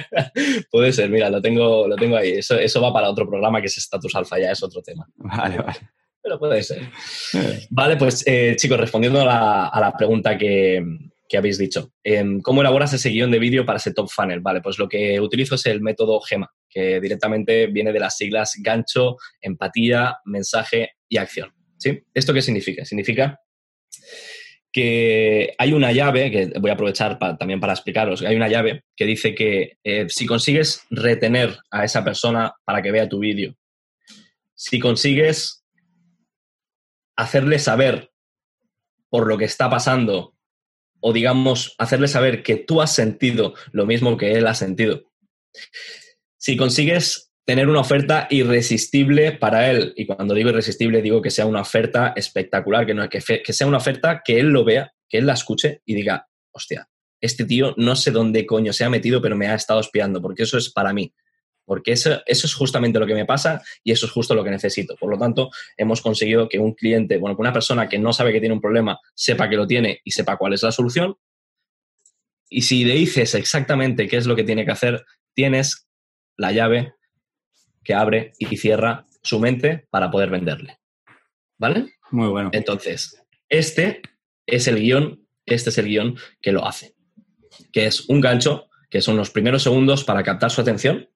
[0.70, 2.32] Puede ser, mira, lo tengo, lo tengo ahí.
[2.32, 5.06] Eso, eso va para otro programa que es Status Alpha, ya es otro tema.
[5.16, 5.78] Vale, vale.
[6.22, 6.82] Pero puede ser.
[7.70, 10.84] Vale, pues eh, chicos, respondiendo a la, pregunta que,
[11.36, 11.92] habéis dicho.
[12.02, 14.40] Em, ¿Cómo elaboras ese guion de vídeo para ese top funnel?
[14.40, 18.54] Vale, pues lo que utilizo es el método GEMA, que directamente viene de las siglas
[18.60, 21.52] gancho, empatía, mensaje y acción.
[21.76, 22.02] ¿Sí?
[22.14, 22.84] ¿Esto qué significa?
[22.84, 23.40] Significa
[24.72, 29.04] que hay una llave, que voy a aprovechar también para explicaros, hay una llave que
[29.04, 33.56] dice que eh, si consigues retener a esa persona para que vea tu vídeo,
[34.54, 35.64] si consigues
[37.16, 38.12] hacerle saber
[39.08, 40.36] por lo que está pasando,
[41.00, 45.10] o digamos, hacerle saber que tú has sentido lo mismo que él ha sentido,
[46.40, 49.92] si consigues tener una oferta irresistible para él.
[49.94, 53.76] Y cuando digo irresistible, digo que sea una oferta espectacular, que, no, que, sea una
[53.76, 56.88] oferta que él lo vea, que él la escuche y diga, hostia,
[57.20, 60.44] este tío no sé dónde coño se ha metido, pero me ha estado espiando, porque
[60.44, 61.12] eso es para mí.
[61.66, 64.50] Porque eso, eso es justamente lo que me pasa y eso es justo lo que
[64.50, 64.96] necesito.
[64.96, 68.32] Por lo tanto, hemos conseguido que un cliente, bueno, que una persona que no sabe
[68.32, 71.16] que tiene un problema, sepa que lo tiene y sepa cuál es la solución.
[72.48, 75.89] Y si le dices exactamente qué es lo que tiene que hacer, tienes
[76.40, 76.94] la llave
[77.84, 80.78] que abre y cierra su mente para poder venderle.
[81.58, 81.92] ¿Vale?
[82.10, 82.48] Muy bueno.
[82.52, 84.00] Entonces, este
[84.46, 86.94] es el guion, este es el guion que lo hace,
[87.72, 91.10] que es un gancho, que son los primeros segundos para captar su atención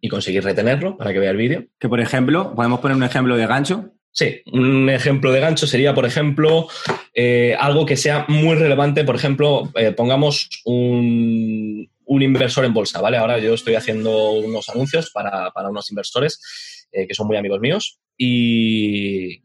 [0.00, 1.66] y conseguir retenerlo para que vea el vídeo.
[1.78, 3.92] Que, por ejemplo, podemos poner un ejemplo de gancho.
[4.10, 6.66] Sí, un ejemplo de gancho sería, por ejemplo,
[7.14, 9.04] eh, algo que sea muy relevante.
[9.04, 13.16] Por ejemplo, eh, pongamos un, un inversor en bolsa, ¿vale?
[13.16, 17.98] Ahora yo estoy haciendo unos anuncios para, unos inversores eh, que son muy amigos míos
[18.16, 19.40] y,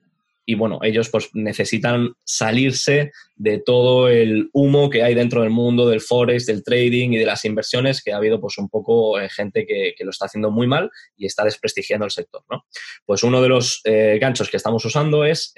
[0.56, 6.02] bueno, ellos pues necesitan salirse de todo el humo que hay dentro del mundo del
[6.02, 9.68] forex, del trading y de las inversiones, que ha habido pues un poco eh, gente
[9.68, 12.66] que, lo está haciendo muy mal y está desprestigiando el sector, ¿no?
[13.06, 15.54] Pues uno de los eh, ganchos que estamos usando es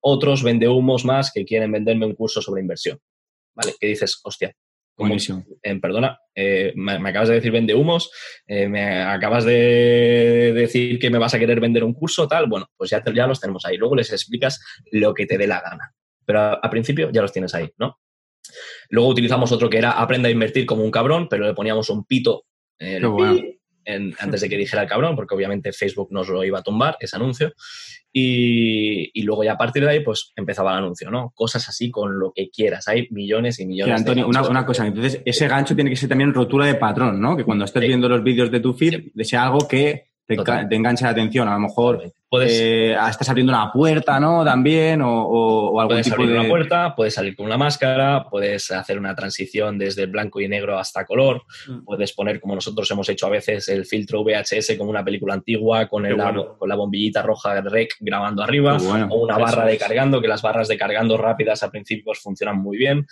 [0.00, 2.98] otros vendehumos más que quieren venderme un curso sobre inversión,
[3.54, 3.74] ¿vale?
[3.78, 4.54] Que dices, hostia,
[4.96, 5.44] Buenísimo.
[5.80, 8.10] perdona, eh, me, acabas de decir vende humos,
[8.46, 12.46] eh, me acabas de decir que me vas a querer vender un curso, tal.
[12.46, 13.76] Bueno, pues ya, ya los tenemos ahí.
[13.76, 15.94] Luego les explicas lo que te dé la gana.
[16.24, 17.98] Pero al principio ya los tienes ahí, ¿no?
[18.88, 22.04] Luego utilizamos otro que era aprenda a invertir como un cabrón, pero le poníamos un
[22.04, 22.44] pito.
[22.78, 27.16] antes de que dijera el cabrón, porque obviamente Facebook nos lo iba a tumbar, ese
[27.16, 27.52] anuncio.
[28.12, 31.32] Y, luego ya a partir de ahí, pues empezaba el anuncio, ¿no?
[31.34, 32.88] Cosas así con lo que quieras.
[32.88, 36.08] Hay millones y millones Antonio, de una, una, cosa, entonces ese gancho tiene que ser
[36.08, 37.36] también rotura de patrón, ¿no?
[37.36, 41.12] Que cuando estés viendo los vídeos de tu feed, sea algo que te, engancha la
[41.12, 41.48] atención.
[41.48, 44.44] A lo mejor puedes, eh, estás abriendo una puerta, ¿no?
[44.44, 48.70] También, o, o, algún puedes tipo abrir una puerta, puedes salir con una máscara, puedes
[48.70, 51.84] hacer una transición desde blanco y negro hasta color, mm.
[51.84, 55.86] puedes poner, como nosotros hemos hecho a veces, el filtro VHS como una película antigua,
[55.86, 60.28] con, el, con la bombillita roja rec grabando arriba, o una barra de cargando, que
[60.28, 63.06] las barras de cargando rápidas al principio funcionan muy bien.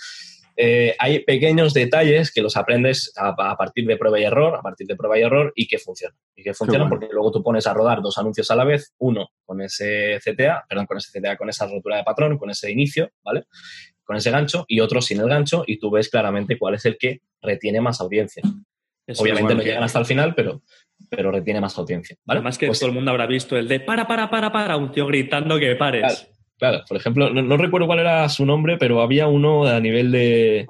[0.56, 4.86] Eh, hay pequeños detalles que los aprendes a, partir de prueba y error, a partir
[4.86, 6.16] de prueba y error, y que funcionan.
[6.36, 9.30] Y que funcionan porque luego tú pones a rodar dos anuncios a la vez, uno
[9.44, 13.10] con ese CTA, perdón, con ese CTA, con esa rotura de patrón, con ese inicio,
[13.24, 13.44] ¿vale?
[14.04, 16.98] Con ese gancho, y otro sin el gancho, y tú ves claramente cuál es el
[16.98, 18.42] que retiene más audiencia.
[19.18, 20.62] Obviamente no llegan hasta el final, pero,
[21.10, 22.16] pero retiene más audiencia.
[22.24, 22.38] ¿vale?
[22.38, 24.92] Además que pues todo el mundo habrá visto el de para, para, para, para, un
[24.92, 26.00] tío gritando que pares.
[26.02, 30.66] Claro, por ejemplo, no, recuerdo cuál era su nombre, pero había uno a nivel de.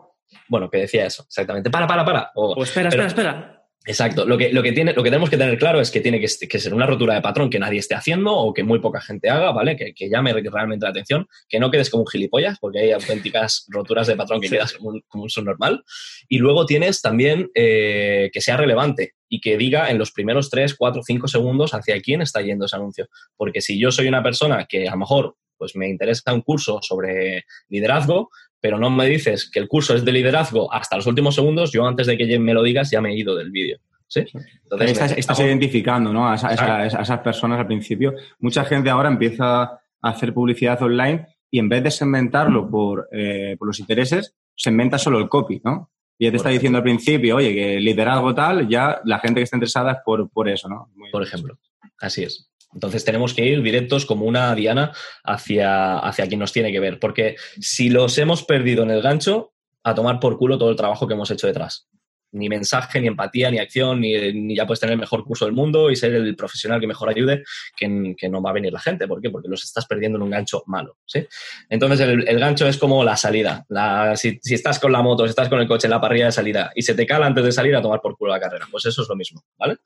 [0.49, 1.71] Bueno, que decía eso, exactamente.
[1.71, 2.31] Para, para, para.
[2.35, 3.55] O, espera, espera, espera.
[3.87, 4.25] Exacto.
[4.25, 6.29] Lo que, lo, que tiene, lo que tenemos que tener claro es que tiene que,
[6.29, 9.53] ser una rotura de patrón que nadie esté haciendo o que muy poca gente haga,
[9.53, 9.77] ¿vale?
[9.77, 13.67] Que, que llame realmente la atención, que no quedes como un gilipollas, porque hay auténticas
[13.69, 15.85] roturas de patrón que quedas como un, como un subnormal.
[16.29, 20.75] Y luego tienes también eh, que sea relevante y que diga en los primeros 3,
[20.77, 23.09] 4, 5 segundos hacia quién está yendo ese anuncio.
[23.37, 26.81] Porque si yo soy una persona que a lo mejor pues me interesa un curso
[26.83, 28.29] sobre liderazgo,
[28.61, 31.87] pero no me dices que el curso es de liderazgo hasta los últimos segundos, yo
[31.87, 33.79] antes de que me lo digas ya me he ido del vídeo.
[34.07, 34.27] ¿sí?
[34.63, 36.29] Entonces, estás, identificando ¿no?
[36.29, 38.15] a, esas personas al principio.
[38.41, 43.57] Mucha gente ahora empieza a hacer publicidad online y en vez de segmentarlo por, eh,
[43.59, 45.91] por los intereses, segmenta solo el copy, ¿no?
[46.19, 49.45] Y ya te está diciendo al principio, oye, que liderazgo tal, ya la gente que
[49.45, 50.91] está interesada es por, por eso, ¿no?
[51.11, 51.59] por ejemplo,
[51.99, 52.51] así es.
[52.75, 56.99] Entonces tenemos que ir directos como una diana hacia, hacia quien nos tiene que ver,
[56.99, 61.07] porque si los hemos perdido en el gancho, a tomar por culo todo el trabajo
[61.07, 61.87] que hemos hecho detrás
[62.35, 65.91] ni mensaje, ni empatía, ni acción, ni, ya puedes tener el mejor curso del mundo
[65.91, 67.45] y ser el profesional que mejor ayude,
[67.77, 69.07] que, que, no va a venir la gente.
[69.07, 69.31] ¿Por qué?
[69.31, 70.99] Porque los estás perdiendo en un gancho malo.
[71.07, 71.27] ¿sí?
[71.69, 73.65] Entonces, el, gancho es como la salida.
[73.69, 76.33] La, si, estás con la moto, si estás con el coche en la parrilla de
[76.33, 78.85] salida y se te cala antes de salir a tomar por culo la carrera, pues
[78.87, 79.45] eso es lo mismo.
[79.57, 79.79] ¿vale?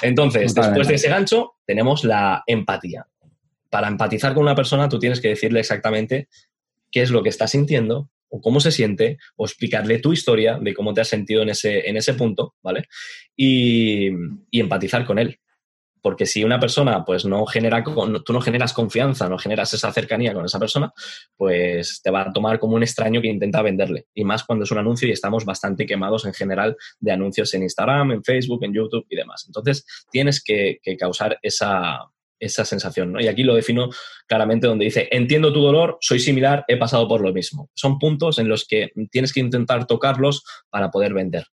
[0.00, 3.06] Entonces, después de ese gancho, tenemos la empatía.
[3.68, 6.28] Para empatizar con una persona, tú tienes que decirle exactamente
[6.90, 10.74] qué es lo que está sintiendo, o cómo se siente, o explicarle tu historia de
[10.74, 12.84] cómo te has sentido en ese, en ese punto, ¿vale?
[13.36, 14.08] Y,
[14.52, 15.38] empatizar con él.
[16.02, 20.32] Porque si una persona, pues no genera, tú no generas confianza, no generas esa cercanía
[20.32, 20.90] con esa persona,
[21.36, 24.06] pues te va a tomar como un extraño que intenta venderle.
[24.14, 27.64] Y más cuando es un anuncio y estamos bastante quemados en general de anuncios en
[27.64, 29.44] Instagram, en Facebook, en YouTube y demás.
[29.46, 33.12] Entonces, tienes que causar esa, esa sensación.
[33.12, 33.20] ¿no?
[33.20, 33.90] Y aquí lo defino
[34.26, 37.70] claramente donde dice, entiendo tu dolor, soy similar, he pasado por lo mismo.
[37.74, 41.46] Son puntos en los que tienes que intentar tocarlos para poder vender.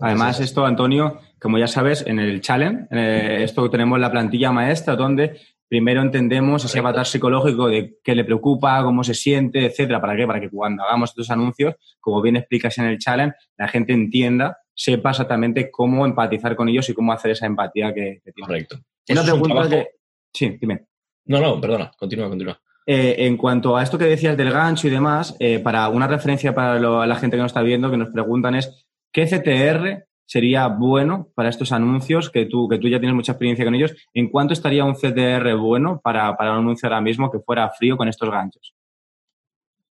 [0.00, 4.94] Además, esto, Antonio, como ya sabes, en el challenge, eh, esto tenemos la plantilla maestra
[4.96, 10.00] donde primero entendemos ese avatar psicológico de qué le preocupa, cómo se siente, etcétera.
[10.00, 10.26] ¿Para qué?
[10.26, 14.58] Para que cuando hagamos estos anuncios, como bien explicas en el challenge, la gente entienda,
[14.74, 18.46] sepa exactamente cómo empatizar con ellos y cómo hacer esa empatía que, que tiene.
[18.46, 18.78] Correcto.
[19.08, 19.88] Una pregunta que...
[20.32, 20.86] Sí, dime.
[21.26, 22.60] No, no, perdona, continúa, continúa.
[22.86, 26.54] Eh, en cuanto a esto que decías del gancho y demás, eh, para una referencia
[26.54, 31.28] para la gente que nos está viendo, que nos preguntan es, ¿qué CTR sería bueno
[31.34, 33.94] para estos anuncios que tú, que tú ya tienes mucha experiencia con ellos?
[34.14, 37.96] ¿En cuánto estaría un CTR bueno para, para un anuncio ahora mismo que fuera frío
[37.96, 38.74] con estos ganchos?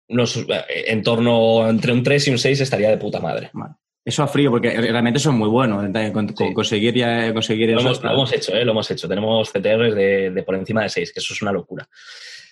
[0.09, 3.51] Eh, en torno entre un 3 y un 6 estaría de puta madre.
[4.09, 5.85] Eso a frío, porque realmente son muy buenos.
[6.55, 8.65] Conseguir, ya, conseguir lo Hemos, lo hemos hecho, ¿eh?
[8.65, 9.07] lo hemos hecho.
[9.07, 11.87] Tenemos CTRs de, por encima de 6, que eso es una locura.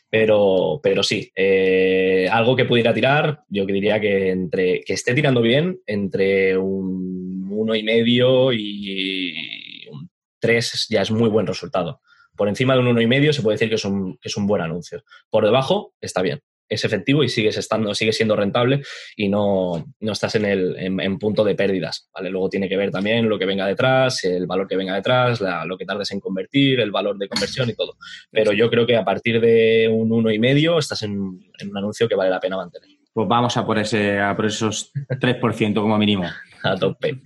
[0.07, 5.41] Pero, pero sí, eh, algo que pudiera tirar, yo diría que entre que esté tirando
[5.41, 12.01] bien, entre un uno y medio y un 3 ya es muy buen resultado.
[12.35, 14.37] Por encima de un uno y medio se puede decir que es un, que es
[14.37, 15.03] un buen anuncio.
[15.31, 18.81] Por debajo está bien es efectivo y sigues estando, sigue siendo rentable
[19.15, 22.09] y no, no estás en, el, en, punto de pérdidas.
[22.13, 22.29] ¿vale?
[22.29, 25.77] Luego tiene que ver también lo que venga detrás, el valor que venga detrás, lo
[25.77, 27.97] que tardes en convertir, el valor de conversión y todo.
[28.31, 32.07] Pero yo creo que a partir de un uno y medio estás en, un anuncio
[32.07, 32.89] que vale la pena mantener.
[33.13, 36.25] Pues vamos a por, ese, a por esos 3% como mínimo
[36.63, 37.21] a tope.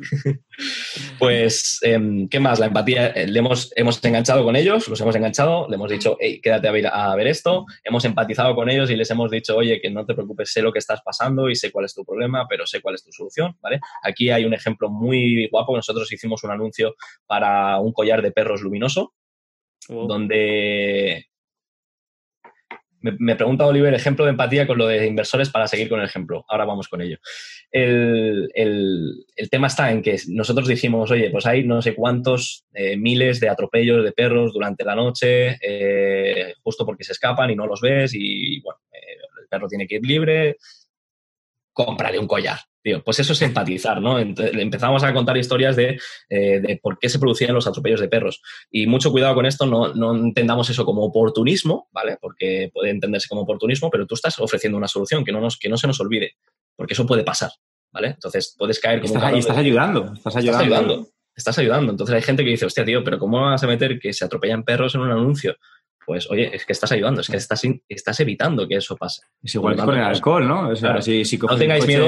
[1.19, 2.59] pues, em, ¿qué más?
[2.59, 6.17] La empatía, eh, le hemos, hemos enganchado con ellos, los hemos enganchado, le hemos dicho,
[6.19, 9.55] hey, quédate a ver, a ver esto, hemos empatizado con ellos y les hemos dicho,
[9.55, 12.05] oye, que no te preocupes, sé lo que estás pasando y sé cuál es tu
[12.05, 13.79] problema, pero sé cuál es tu solución, ¿vale?
[14.03, 18.61] Aquí hay un ejemplo muy guapo, nosotros hicimos un anuncio para un collar de perros
[18.61, 19.13] luminoso,
[19.87, 21.30] donde
[23.01, 26.45] Me, pregunta Oliver, ejemplo de empatía con lo de inversores para seguir con el ejemplo.
[26.47, 27.17] Ahora vamos con ello.
[27.71, 28.49] El,
[29.49, 33.49] tema está en que nosotros dijimos, oye, pues hay no sé cuántos eh, miles de
[33.49, 38.13] atropellos de perros durante la noche, eh, justo porque se escapan y no los ves
[38.13, 40.57] y, bueno, eh, el perro tiene que ir libre,
[41.73, 42.59] cómprale un collar.
[42.83, 44.17] Tío, pues eso es empatizar, ¿no?
[44.17, 48.41] empezamos a contar historias de, de, por qué se producían los atropellos de perros.
[48.71, 52.17] Y mucho cuidado con esto, no, no, entendamos eso como oportunismo, ¿vale?
[52.19, 55.69] Porque puede entenderse como oportunismo, pero tú estás ofreciendo una solución, que no, nos, que
[55.69, 56.37] no se nos olvide,
[56.75, 57.51] porque eso puede pasar,
[57.91, 58.07] ¿vale?
[58.07, 59.13] Entonces puedes caer como...
[59.13, 60.63] Estás, estás ayudando, estás ayudando.
[60.63, 61.07] Estás ayudando.
[61.35, 61.91] Estás ayudando.
[61.91, 64.63] Entonces hay gente que dice, hostia, tío, pero ¿cómo vas a meter que se atropellan
[64.63, 65.55] perros en un anuncio?
[66.05, 69.23] Pues oye, es que estás ayudando, es que estás, estás evitando que eso pase.
[69.43, 70.69] Es igual que con el alcohol, ¿no?
[70.69, 72.05] O sea, si, si no tengáis miedo.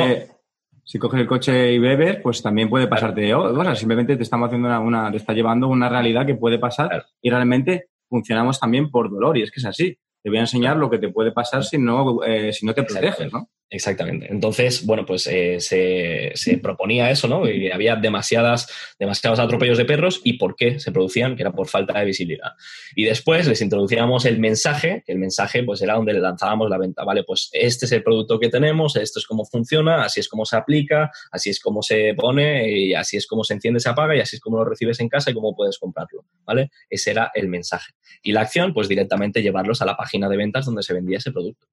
[0.85, 4.81] Si coges el coche y bebes, pues también puede pasarte sea, Simplemente te estamos haciendo
[4.81, 9.37] una, te está llevando una realidad que puede pasar y realmente funcionamos también por dolor
[9.37, 9.97] y es que es así.
[10.21, 12.83] Te voy a enseñar lo que te puede pasar si no, eh, si no te
[12.83, 13.49] proteges, ¿no?
[13.73, 14.27] Exactamente.
[14.29, 17.49] Entonces, bueno, pues eh, se, proponía eso, ¿no?
[17.49, 18.67] Y había demasiadas,
[18.99, 22.51] demasiados atropellos de perros y por qué se producían, que era por falta de visibilidad.
[22.95, 26.77] Y después les introducíamos el mensaje, que el mensaje pues era donde le lanzábamos la
[26.77, 27.23] venta, ¿vale?
[27.23, 30.55] Pues este es el producto que tenemos, esto es cómo funciona, así es como se
[30.55, 34.19] aplica, así es como se pone y así es como se enciende, se apaga y
[34.19, 36.69] así es como lo recibes en casa y cómo puedes comprarlo, ¿vale?
[36.91, 37.93] Ese era el mensaje.
[38.21, 41.31] Y la acción, pues directamente llevarlos a la página de ventas donde se vendía ese
[41.31, 41.65] producto.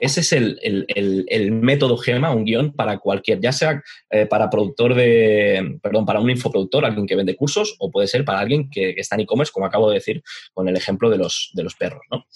[0.00, 5.78] Ese es el, método GEMA, un guion para cualquier, ya sea eh, para productor de,
[5.80, 9.14] perdón, para un infoproductor, alguien que vende cursos, o puede ser para alguien que, está
[9.14, 12.02] en e-commerce, como acabo de decir con el ejemplo de los, de los perros.
[12.10, 12.26] ¿no?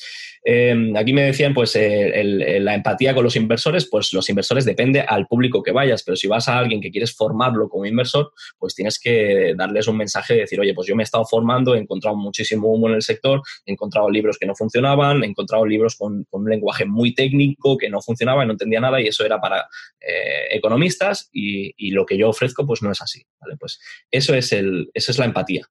[0.45, 5.01] Em, aquí me decían, pues, eh, la empatía con los inversores, pues los inversores depende
[5.01, 8.75] al público que vayas, pero si vas a alguien que quieres formarlo como inversor, pues
[8.77, 11.79] tienes que darles un mensaje de decir, oye, pues yo me he estado formando, he
[11.79, 15.97] encontrado muchísimo humo en el sector, he encontrado libros que no funcionaban, he encontrado libros
[15.97, 17.48] con un lenguaje muy técnico,
[17.79, 19.69] que no funcionaba, no entendía nada y eso era para
[20.01, 23.25] eh, economistas y, lo que yo ofrezco pues no es así.
[23.41, 23.57] ¿vale?
[23.59, 23.81] Pues
[24.11, 25.67] eso es, el, eso es la empatía.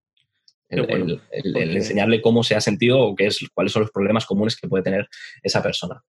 [0.70, 4.68] El, enseñarle cómo se ha sentido o qué es, cuáles son los problemas comunes que
[4.68, 5.08] puede tener
[5.42, 6.04] esa persona.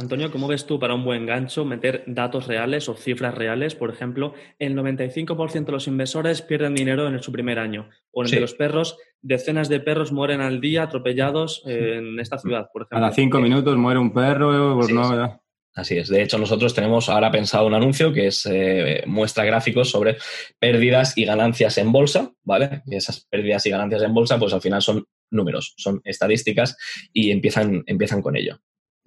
[0.00, 3.74] Antonio, ¿cómo ves tú para un buen gancho meter datos reales o cifras reales?
[3.74, 7.90] Por ejemplo, el 95% de los inversores pierden dinero en su primer año.
[8.10, 12.68] O en de los perros, decenas de perros mueren al día atropellados en esta ciudad,
[12.72, 12.98] por ejemplo.
[12.98, 14.74] Cada cinco minutos muere un perro.
[14.74, 15.38] Pues no,
[15.74, 16.08] Así es.
[16.08, 20.16] De hecho, nosotros tenemos ahora pensado un anuncio que es eh, muestra gráficos sobre
[20.58, 22.82] pérdidas y ganancias en bolsa, ¿vale?
[22.86, 26.76] Y esas pérdidas y ganancias en bolsa, pues al final son números, son estadísticas
[27.12, 28.60] y empiezan, empiezan con ello.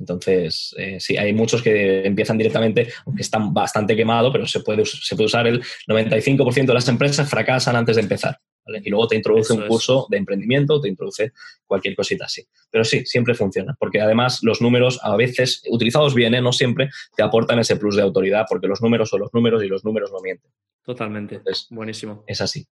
[0.03, 4.85] Entonces, eh, sí, hay muchos que empiezan directamente, aunque están bastante quemados, pero se puede,
[4.85, 8.37] se puede usar el 95% de las empresas fracasan antes de empezar.
[8.65, 11.31] Y luego te introduce un curso de emprendimiento, te introduce
[11.65, 12.45] cualquier cosita así.
[12.69, 16.41] Pero sí, siempre funciona, porque además los números, a veces, utilizados bien, ¿eh?
[16.41, 19.67] no siempre, te aportan ese plus de autoridad, porque los números son los números y
[19.67, 20.51] los números no mienten.
[20.83, 21.41] Totalmente.
[21.69, 22.23] Buenísimo.
[22.27, 22.65] Es así.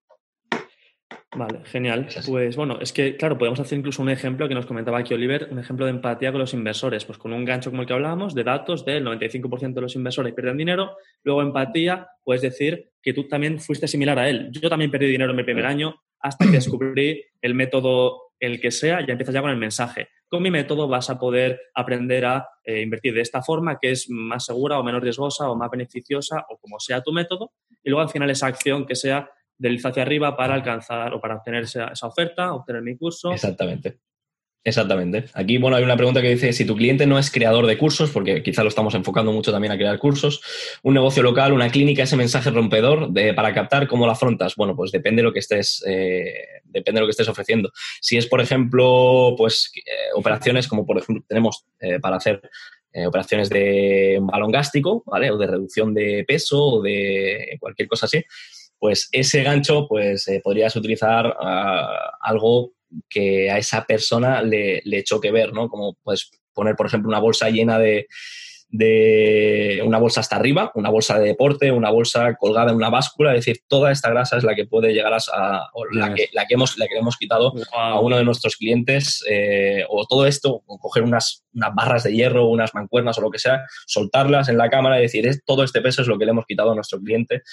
[1.34, 2.10] Vale, genial.
[2.28, 5.48] Pues bueno, es que, claro, podemos hacer incluso un ejemplo que nos comentaba aquí Oliver,
[5.50, 8.36] un ejemplo de empatía con los inversores, pues con un gancho como el que hablábamos,
[8.36, 13.30] de datos del 95% de los inversores pierden dinero, luego empatía, puedes decir que tú
[13.30, 14.50] también fuiste similar a él.
[14.52, 18.72] Yo también perdí dinero en mi primer año hasta que descubrí el método, el que
[18.72, 20.10] sea, ya empiezas ya con el mensaje.
[20.28, 24.10] Con mi método vas a poder aprender a eh, invertir de esta forma, que es
[24.10, 28.02] más segura o menos riesgosa o más beneficiosa o como sea tu método, y luego
[28.02, 29.30] al final esa acción que sea
[29.62, 33.32] del hacia arriba para alcanzar o para obtener esa, oferta, obtener mi curso.
[33.32, 34.00] Exactamente.
[34.64, 35.26] Exactamente.
[35.34, 38.12] Aquí, bueno, hay una pregunta que dice, si tu cliente no es creador de cursos,
[38.12, 40.40] porque quizá lo estamos enfocando mucho también a crear cursos,
[40.84, 44.56] un negocio local, una clínica, ese mensaje rompedor de, para captar, ¿cómo lo afrontas?
[44.56, 47.72] Bueno, pues depende de lo que estés, eh, depende de lo que estés ofreciendo.
[48.02, 52.42] Si es, por ejemplo, pues eh, operaciones como, por ejemplo, tenemos eh, para hacer
[53.08, 55.32] operaciones de balón gástrico, ¿vale?
[55.32, 58.22] O de reducción de peso o de cualquier cosa así,
[58.82, 62.72] pues ese gancho, pues eh, podrías utilizar ah, algo
[63.08, 65.70] que a esa persona le, le, choque ver, ¿no?
[65.70, 68.08] Como puedes poner, por ejemplo, una bolsa llena de,
[68.72, 73.32] de una bolsa hasta arriba, una bolsa de deporte, una bolsa colgada en una báscula,
[73.32, 76.54] es decir, toda esta grasa es la que puede llegar a, la, que, la, que,
[76.54, 80.80] hemos, la que hemos quitado a uno de nuestros clientes, eh, o todo esto, o
[80.80, 84.70] coger unas, unas barras de hierro, unas mancuernas o lo que sea, soltarlas en la
[84.70, 87.00] cámara y decir, es, todo este peso es lo que le hemos quitado a nuestro
[87.02, 87.44] cliente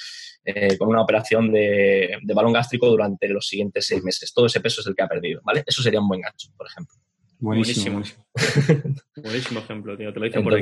[0.44, 4.32] eh, con una operación de, de balón gástrico durante los siguientes seis meses.
[4.32, 5.64] Todo ese peso es el que ha perdido, ¿vale?
[5.66, 6.94] Eso sería un buen gancho, por ejemplo.
[7.40, 8.02] Buenísimo.
[9.16, 10.12] Buenísimo, ejemplo, tío.
[10.12, 10.60] Te lo hice por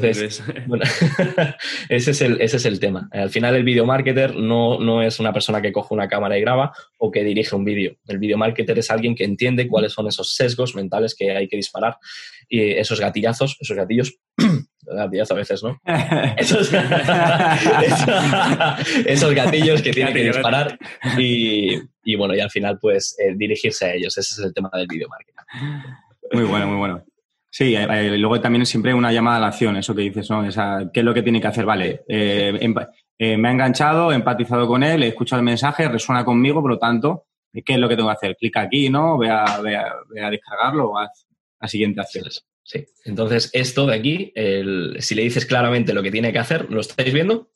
[0.67, 0.85] bueno,
[1.89, 3.09] ese, es el, ese es el tema.
[3.13, 6.43] Al final, el video marketer no, no es una persona que coge una cámara y
[6.43, 7.97] graba o que dirige un vídeo.
[8.07, 11.57] El video marketer es alguien que entiende cuáles son esos sesgos mentales que hay que
[11.57, 11.97] disparar
[12.49, 14.19] y esos gatillazos, esos gatillos.
[14.87, 15.81] gatillazo a veces, ¿no?
[16.37, 16.71] esos,
[19.05, 20.79] esos, gatillos que tiene que disparar
[21.19, 24.17] y, y, bueno, y al final, pues eh, dirigirse a ellos.
[24.17, 25.97] Ese es el tema del video marketing.
[26.33, 27.05] Muy bueno, muy bueno.
[27.57, 30.45] Sí, eh, eh, luego también siempre una llamada a la acción, eso que dices, ¿no?
[30.45, 31.65] Esa, ¿Qué es lo que tiene que hacer?
[31.65, 32.59] Vale, eh,
[33.19, 36.79] me ha enganchado, he empatizado con él, he escuchado el mensaje, resuena conmigo, por lo
[36.79, 38.37] tanto, ¿qué es lo que tengo que hacer?
[38.37, 39.17] Clica aquí, ¿no?
[39.17, 41.27] Ve a, a, descargarlo o haz
[41.59, 42.27] la siguiente acción.
[42.63, 44.33] Sí, entonces esto de aquí,
[45.01, 47.49] si le dices claramente lo que tiene que hacer, ¿lo estáis viendo?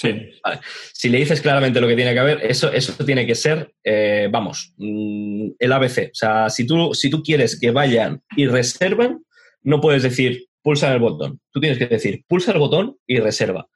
[0.00, 0.30] Sí.
[0.44, 0.60] Vale.
[0.92, 4.28] Si le dices claramente lo que tiene que haber, eso, eso tiene que ser, eh,
[4.30, 6.10] vamos, mm, el ABC.
[6.12, 9.24] O sea, si tú, si tú quieres que vayan y reserven,
[9.62, 11.40] no puedes decir pulsa el botón.
[11.50, 13.66] Tú tienes que decir pulsa el botón y reserva.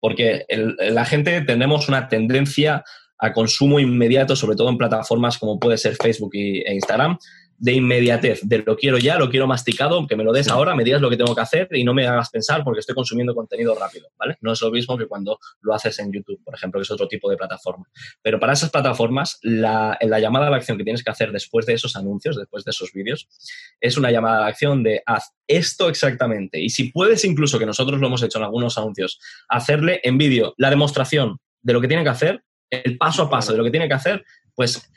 [0.00, 2.82] Porque la gente tenemos una tendencia
[3.16, 7.18] a consumo inmediato, sobre todo en plataformas como puede ser Facebook e Instagram,
[7.58, 10.84] de inmediatez, de lo quiero ya, lo quiero masticado, que me lo des ahora, me
[10.84, 13.74] digas lo que tengo que hacer y no me hagas pensar porque estoy consumiendo contenido
[13.74, 14.36] rápido, ¿vale?
[14.40, 17.08] No es lo mismo que cuando lo haces en YouTube, por ejemplo, que es otro
[17.08, 17.84] tipo de plataforma.
[18.22, 21.66] Pero para esas plataformas, la, la llamada a la acción que tienes que hacer después
[21.66, 23.28] de esos anuncios, después de esos vídeos,
[23.80, 26.60] es una llamada a la acción de haz esto exactamente.
[26.60, 30.54] Y si puedes incluso, que nosotros lo hemos hecho en algunos anuncios, hacerle en vídeo
[30.58, 33.70] la demostración de lo que tiene que hacer, el paso a paso de lo que
[33.70, 34.90] tiene que hacer, pues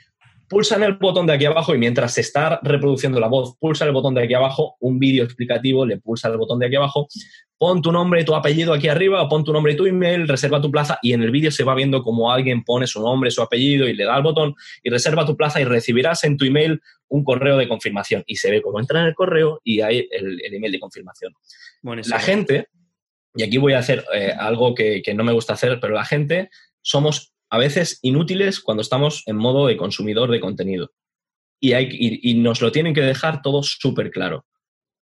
[0.51, 3.85] pulsa en el botón de aquí abajo y mientras se está reproduciendo la voz, pulsa
[3.85, 7.07] el botón de aquí abajo, un vídeo explicativo, le pulsa el botón de aquí abajo,
[7.57, 10.27] pon tu nombre y tu apellido aquí arriba, o pon tu nombre y tu email,
[10.27, 13.31] reserva tu plaza y en el vídeo se va viendo como alguien pone su nombre,
[13.31, 16.43] su apellido y le da el botón y reserva tu plaza y recibirás en tu
[16.43, 20.09] email un correo de confirmación y se ve cómo entra en el correo y hay
[20.11, 21.33] el, email de confirmación.
[21.81, 22.67] la gente,
[23.35, 26.03] y aquí voy a hacer eh, algo que, que no me gusta hacer, pero la
[26.03, 26.49] gente
[26.81, 30.91] somos a veces inútiles cuando estamos en modo de consumidor de contenido.
[31.59, 34.45] Y, hay, y, nos lo tienen que dejar todo súper claro,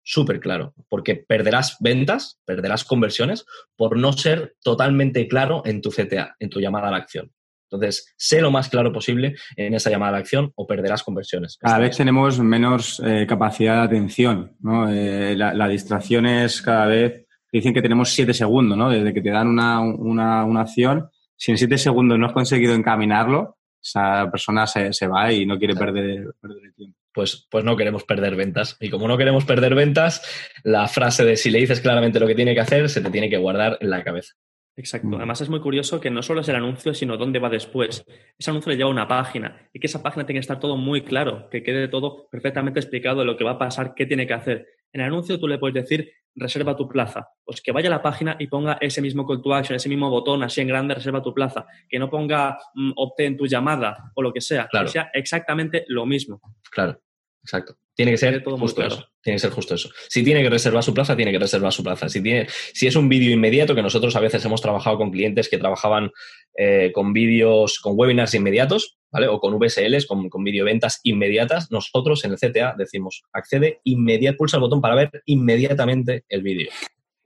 [0.02, 3.44] súper claro, porque perderás ventas, perderás conversiones
[3.76, 7.30] por no ser totalmente claro en tu CTA, en tu llamada a la acción.
[7.68, 11.58] Entonces, sé lo más claro posible en esa llamada a la acción o perderás conversiones.
[11.60, 14.88] Cada vez tenemos menos eh, capacidad de atención, ¿no?
[14.88, 18.88] Eh, la, distracción es cada vez, dicen que tenemos siete segundos, ¿no?
[18.88, 22.74] Desde que te dan una, una, una acción si en siete segundos no has conseguido
[22.74, 26.04] encaminarlo, esa persona se, va y no quiere perder,
[26.42, 26.98] el tiempo.
[27.12, 28.76] Pues, pues no queremos perder ventas.
[28.78, 30.22] Y como no queremos perder ventas,
[30.64, 33.30] la frase de si le dices claramente lo que tiene que hacer, se te tiene
[33.30, 34.34] que guardar en la cabeza.
[34.76, 35.08] Exacto.
[35.08, 35.14] Mm.
[35.14, 38.04] Además es muy curioso que no solo es el anuncio, sino dónde va después.
[38.38, 40.76] Ese anuncio le lleva a una página y que esa página tiene que estar todo
[40.76, 44.26] muy claro, que quede todo perfectamente explicado de lo que va a pasar, qué tiene
[44.26, 44.66] que hacer.
[44.96, 47.28] En el anuncio tú le puedes decir reserva tu plaza.
[47.44, 50.08] Pues que vaya a la página y ponga ese mismo call to action, ese mismo
[50.08, 51.66] botón así en grande, reserva tu plaza.
[51.86, 54.66] Que no ponga mm, obtén tu llamada o lo que sea.
[54.72, 56.40] Que sea exactamente lo mismo.
[56.70, 56.98] Claro,
[57.42, 57.76] exacto.
[57.96, 59.08] Tiene que ser todo justo eso.
[59.22, 59.88] Tiene que ser justo eso.
[60.10, 62.10] Si tiene que reservar su plaza, tiene que reservar su plaza.
[62.10, 65.48] Si, tiene, si es un vídeo inmediato, que nosotros a veces hemos trabajado con clientes
[65.48, 66.10] que trabajaban
[66.58, 69.28] eh, con vídeos, con webinars inmediatos, ¿vale?
[69.28, 74.58] O con VSLs, con, con ventas inmediatas, nosotros en el CTA decimos, accede inmediatamente, pulsa
[74.58, 76.68] el botón para ver inmediatamente el vídeo.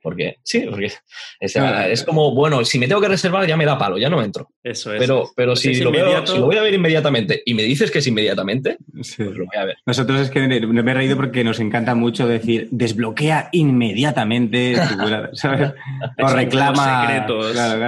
[0.03, 0.93] Porque, sí, porque
[1.41, 4.49] es, como, bueno, si me tengo que reservar ya me da palo, ya no entro.
[4.63, 4.99] Eso es.
[4.99, 7.99] Pero, pero si, lo veo, si, lo voy a ver inmediatamente y me dices que
[7.99, 9.77] es inmediatamente, pues lo voy a ver.
[9.85, 14.77] Nosotros es que me he reído porque nos encanta mucho decir desbloquea inmediatamente
[15.33, 15.73] ¿sabes?
[16.23, 17.27] O reclama.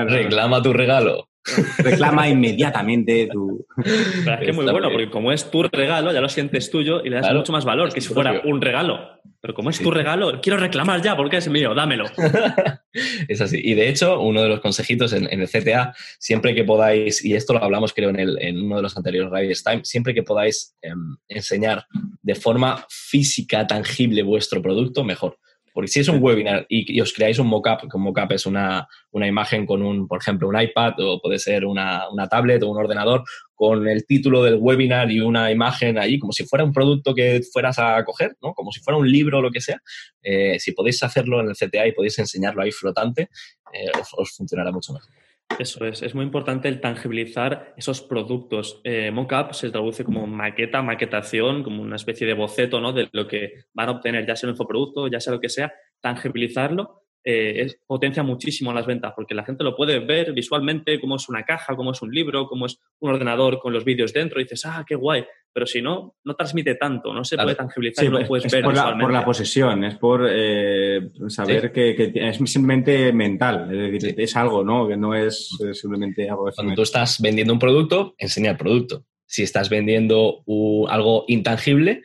[0.06, 1.28] Reclama tu regalo.
[1.78, 3.66] Reclama inmediatamente tu.
[3.84, 7.10] es que es muy bueno, porque como es tu regalo, ya lo sientes tuyo y
[7.10, 9.20] le das mucho más valor que si fuera un regalo.
[9.40, 12.04] Pero como es tu regalo, quiero reclamar ya porque es mío, dámelo.
[13.28, 13.60] es así.
[13.60, 17.54] Y de hecho, uno de los consejitos en, el CTA, siempre que podáis, y esto
[17.54, 20.76] lo hablamos creo en, el, en uno de los anteriores Riders Time, siempre que podáis
[20.80, 21.86] em, enseñar
[22.22, 25.38] de forma física, tangible vuestro producto, mejor.
[25.72, 28.86] Porque si es un webinar y, os creáis un mockup, que un mockup es una,
[29.12, 33.24] imagen con un, por ejemplo, un iPad o puede ser una, tablet o un ordenador
[33.54, 37.40] con el título del webinar y una imagen ahí, como si fuera un producto que
[37.52, 38.54] fueras a coger, ¿no?
[38.54, 39.80] Como si fuera un libro o lo que sea.
[40.22, 43.30] Eh, si podéis hacerlo en el CTA y podéis enseñarlo ahí flotante,
[43.72, 45.21] eh, os funcionará mucho mejor.
[45.58, 48.80] Eso es, es muy importante el tangibilizar esos productos.
[48.84, 52.92] Eh, mockup se traduce como maqueta, maquetación, como una especie de boceto ¿no?
[52.92, 55.72] de lo que van a obtener, ya sea un infoproducto, ya sea lo que sea,
[56.00, 61.28] tangibilizarlo eh, potencia muchísimo las ventas, porque la gente lo puede ver visualmente, cómo es
[61.28, 64.44] una caja, cómo es un libro, cómo es un ordenador con los vídeos dentro, y
[64.44, 65.24] dices, ah, qué guay.
[65.52, 68.74] Pero si no, no transmite tanto, no se puede tangibilizar, no lo puedes ver por
[68.74, 74.36] La, por la posesión, es por eh, saber que, es simplemente mental, es decir, es
[74.36, 74.88] algo, ¿no?
[74.88, 76.50] Que no es, simplemente algo.
[76.54, 79.04] Cuando tú estás vendiendo un producto, enseña el producto.
[79.26, 80.42] Si estás vendiendo
[80.88, 82.02] algo intangible,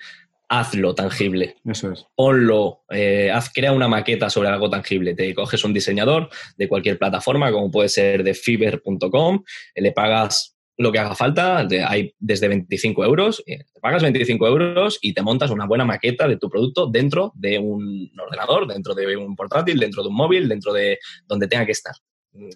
[0.49, 1.55] hazlo tangible.
[1.65, 2.05] Eso es.
[2.15, 5.15] Ponlo, eh, haz, crea una maqueta sobre algo tangible.
[5.15, 9.43] Te coges un diseñador de cualquier plataforma, como puede ser de fiber.com,
[9.75, 15.13] le pagas lo que haga falta, hay desde 25 euros, te pagas 25 euros y
[15.15, 19.35] te montas una buena maqueta de tu producto dentro de un ordenador, dentro de un
[19.35, 21.95] portátil, dentro de un móvil, dentro de donde tenga que estar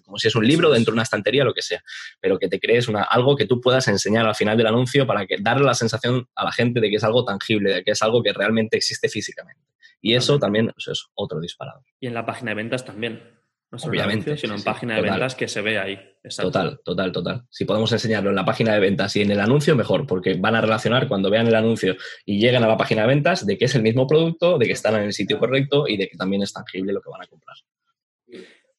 [0.04, 1.82] como si es un libro dentro de una estantería, lo que sea,
[2.20, 5.26] pero que te crees una, algo que tú puedas enseñar al final del anuncio para
[5.26, 8.02] que darle la sensación a la gente de que es algo tangible, de que es
[8.02, 9.62] algo que realmente existe físicamente.
[10.00, 11.82] Y eso también pues, es otro disparado.
[12.00, 13.22] Y en la página de ventas también.
[13.70, 14.36] No Obviamente.
[14.36, 15.98] sino en página de ventas que se ve ahí.
[16.36, 17.46] Total, total, total.
[17.48, 20.54] Si podemos enseñarlo en la página de ventas y en el anuncio, mejor, porque van
[20.54, 23.64] a relacionar cuando vean el anuncio y llegan a la página de ventas de que
[23.64, 26.42] es el mismo producto, de que están en el sitio correcto y de que también
[26.42, 27.56] es tangible lo que van a comprar.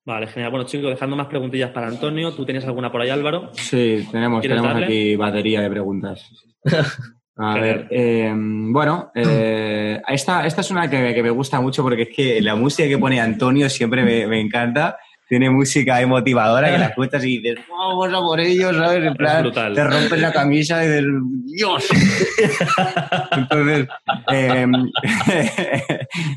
[0.05, 0.51] Vale, genial.
[0.51, 2.33] Bueno, chicos, dejando más preguntillas para Antonio.
[2.33, 3.51] ¿Tú tienes alguna por ahí, Álvaro?
[3.53, 6.29] Sí, tenemos, tenemos aquí batería de preguntas.
[7.35, 12.09] A ver, em, bueno, eh, esta, esta es una que, me gusta mucho porque es
[12.15, 14.97] que la música que pone Antonio siempre me, encanta.
[15.27, 19.03] Tiene música motivadora que la escuchas y dices, vamos a por ellos, ¿sabes?
[19.03, 21.05] En plan, te rompes la camisa y dices,
[21.45, 21.89] ¡Dios!
[23.31, 23.87] Entonces,
[24.27, 24.71] em,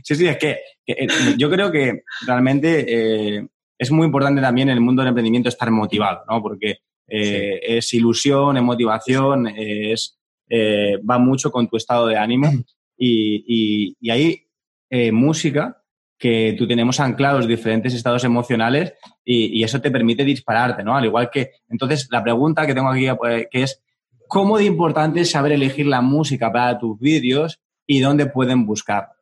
[0.03, 1.07] sí, sí, es que, eh,
[1.37, 3.47] yo creo que realmente eh,
[3.79, 6.43] es muy importante también en el mundo del emprendimiento estar motivado, ¿no?
[6.43, 10.19] Porque eh, es ilusión, es motivación, es,
[10.49, 12.51] eh, va mucho con tu estado de ánimo
[12.97, 14.47] y, y, hay
[14.91, 15.83] eh, música
[16.19, 20.97] que tú tenemos anclados diferentes estados emocionales y, y, eso te permite dispararte, ¿no?
[20.97, 23.83] Al igual que, entonces, la pregunta que tengo aquí pues, que es,
[24.27, 29.16] ¿cómo de importante es saber elegir la música para tus vídeos y dónde pueden buscar?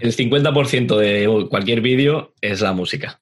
[0.00, 3.20] El 50% de cualquier vídeo es la música,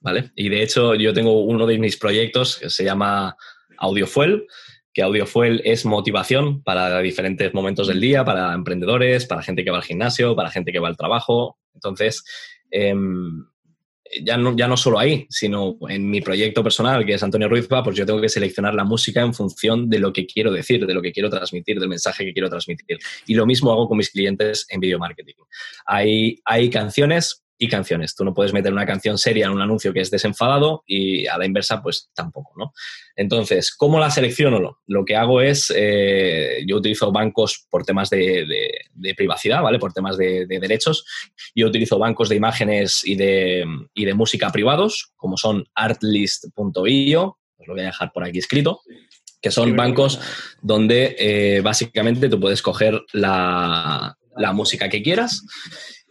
[0.00, 0.30] ¿vale?
[0.36, 3.36] Y de hecho yo tengo uno de mis proyectos que se llama
[3.78, 4.46] Audiofuel,
[4.92, 9.78] que Audiofuel es motivación para diferentes momentos del día, para emprendedores, para gente que va
[9.78, 11.58] al gimnasio, para gente que va al trabajo.
[11.74, 12.24] Entonces,
[12.70, 13.44] em,
[14.22, 17.82] ya no, ya no solo ahí, sino en mi proyecto personal, que es Antonio Ruizba,
[17.82, 20.94] pues yo tengo que seleccionar la música en función de lo que quiero decir, de
[20.94, 22.98] lo que quiero transmitir, del mensaje que quiero transmitir.
[23.26, 25.34] Y lo mismo hago con mis clientes en video marketing.
[25.86, 28.14] Hay, hay canciones y canciones.
[28.14, 31.38] Tú no puedes meter una canción seria en un anuncio que es desenfadado y a
[31.38, 32.72] la inversa, pues tampoco, ¿no?
[33.16, 34.80] Entonces, ¿cómo la selecciono?
[34.86, 38.44] Lo que hago es, eh, yo utilizo bancos por temas de,
[39.14, 39.78] privacidad, ¿vale?
[39.78, 41.04] Por temas de, derechos.
[41.54, 47.66] Yo utilizo bancos de imágenes y de, y de música privados, como son artlist.io, os
[47.66, 48.80] lo voy a dejar por aquí escrito,
[49.42, 50.20] que son bancos
[50.62, 55.44] donde eh, básicamente tú puedes coger la, la música que quieras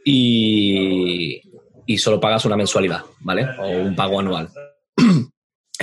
[0.04, 1.42] y,
[1.98, 3.48] solo pagas una mensualidad, ¿vale?
[3.60, 4.50] O un pago anual.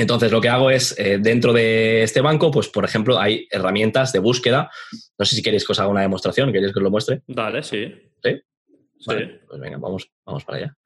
[0.01, 4.15] Entonces, lo que hago es, eh, dentro de este banco, pues, por ejemplo, hay herramientas
[4.15, 4.71] de búsqueda.
[5.19, 7.21] No sé si queréis que os haga una demostración, ¿queréis que os lo muestre?
[7.27, 7.93] Dale, sí.
[8.25, 8.41] ¿Sí?
[9.07, 10.77] Vale, pues venga, vamos, vamos para allá.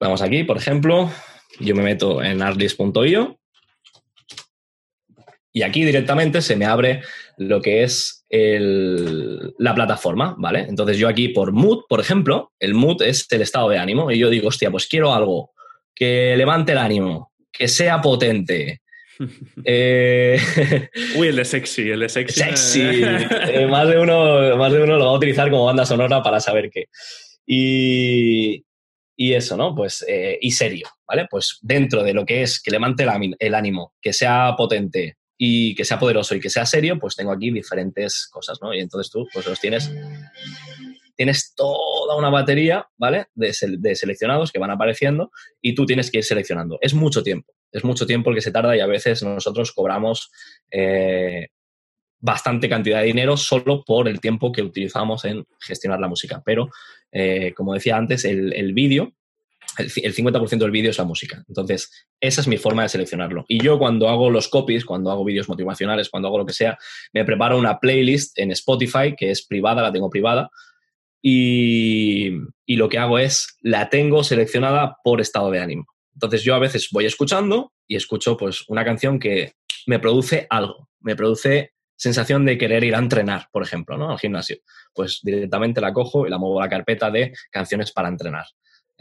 [0.00, 1.10] Vamos aquí, por ejemplo,
[1.58, 3.38] yo me meto en artlist.io
[5.52, 7.02] y aquí directamente se me abre
[7.36, 10.60] lo que es la plataforma, ¿vale?
[10.60, 14.18] Entonces yo aquí por mood, por ejemplo, el mood es el estado de ánimo y
[14.18, 15.52] yo digo, hostia, pues quiero algo
[16.00, 18.80] que levante el ánimo, que sea potente.
[19.66, 20.40] eh...
[21.16, 22.40] Uy, el de sexy, el de sexy.
[22.40, 22.80] Sexy.
[23.52, 26.40] Eh, más, de uno, más de uno lo va a utilizar como banda sonora para
[26.40, 26.86] saber qué.
[27.46, 28.64] Y,
[29.14, 29.74] y eso, ¿no?
[29.74, 31.26] Pues, eh, y serio, ¿vale?
[31.30, 33.06] Pues dentro de lo que es que levante
[33.38, 37.32] el ánimo, que sea potente, y que sea poderoso y que sea serio, pues tengo
[37.32, 38.74] aquí diferentes cosas, ¿no?
[38.74, 39.90] Y entonces tú, pues los tienes,
[41.16, 43.26] tienes toda una batería, ¿vale?
[43.34, 45.30] De, seleccionados que van apareciendo
[45.60, 46.78] y tú tienes que ir seleccionando.
[46.80, 50.30] Es mucho tiempo, es mucho tiempo el que se tarda y a veces nosotros cobramos
[50.70, 51.48] eh,
[52.18, 56.42] bastante cantidad de dinero solo por el tiempo que utilizamos en gestionar la música.
[56.44, 56.70] Pero,
[57.12, 59.12] eh, como decía antes, el, el vídeo
[59.78, 61.44] el, 50% del vídeo es la música.
[61.48, 61.90] Entonces,
[62.20, 63.44] esa es mi forma de seleccionarlo.
[63.48, 66.78] Y yo cuando hago los copies, cuando hago vídeos motivacionales, cuando hago lo que sea,
[67.12, 70.50] me preparo una playlist en Spotify que es privada, la tengo privada.
[71.22, 72.30] Y,
[72.66, 75.86] lo que hago es, la tengo seleccionada por estado de ánimo.
[76.14, 79.52] Entonces yo a veces voy escuchando y escucho pues una canción que
[79.86, 84.10] me produce algo, me produce sensación de querer ir a entrenar, por ejemplo, ¿no?
[84.10, 84.58] Al gimnasio.
[84.94, 88.46] Pues directamente la cojo y la muevo a la carpeta de canciones para entrenar.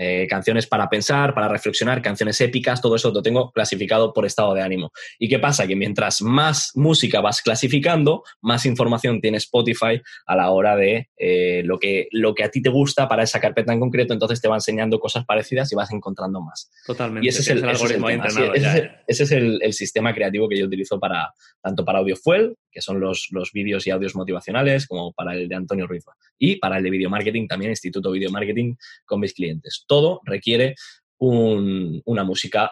[0.01, 4.53] Eh, canciones para pensar, para reflexionar, canciones épicas, todo eso lo tengo clasificado por estado
[4.53, 4.93] de ánimo.
[5.19, 5.67] ¿Y qué pasa?
[5.67, 11.63] Que mientras más música vas clasificando, más información tiene Spotify a la hora de eh,
[11.65, 14.47] lo, que, lo que a ti te gusta para esa carpeta en concreto, entonces te
[14.47, 16.71] va enseñando cosas parecidas y vas encontrando más.
[16.85, 17.25] Totalmente.
[17.25, 21.83] Y ese es el, algoritmo ese es el, sistema creativo que yo utilizo para tanto
[21.83, 25.87] para AudioFuel, que son los, los vídeos y audios motivacionales, como para el de Antonio
[25.87, 26.05] Ruiz.
[26.37, 30.75] Y para el de Video Marketing, también Instituto Video Marketing con mis clientes todo requiere
[31.17, 32.71] una música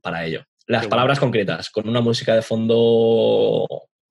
[0.00, 0.44] para ello.
[0.66, 3.66] Las palabras concretas, con una música de fondo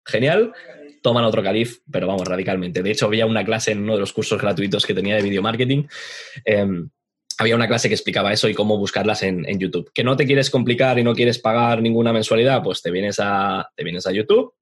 [0.05, 0.53] genial,
[1.01, 2.83] toman otro caliz, pero vamos, radicalmente.
[2.83, 5.41] De hecho, había una clase en uno de los cursos gratuitos que tenía de video
[5.41, 5.85] marketing.
[6.45, 6.89] Em,
[7.41, 9.91] había una clase que explicaba eso y cómo buscarlas en, YouTube.
[9.93, 13.69] Que no te quieres complicar y no quieres pagar ninguna mensualidad, pues te vienes a,
[13.75, 14.53] te vienes a YouTube.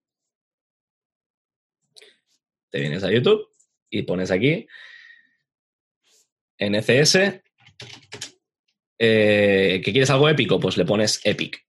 [2.70, 3.48] Te vienes a YouTube
[3.90, 4.68] y pones aquí
[6.58, 7.42] NCS.
[8.98, 10.60] Eh, ¿Que quieres algo épico?
[10.60, 11.66] Pues le pones Epic.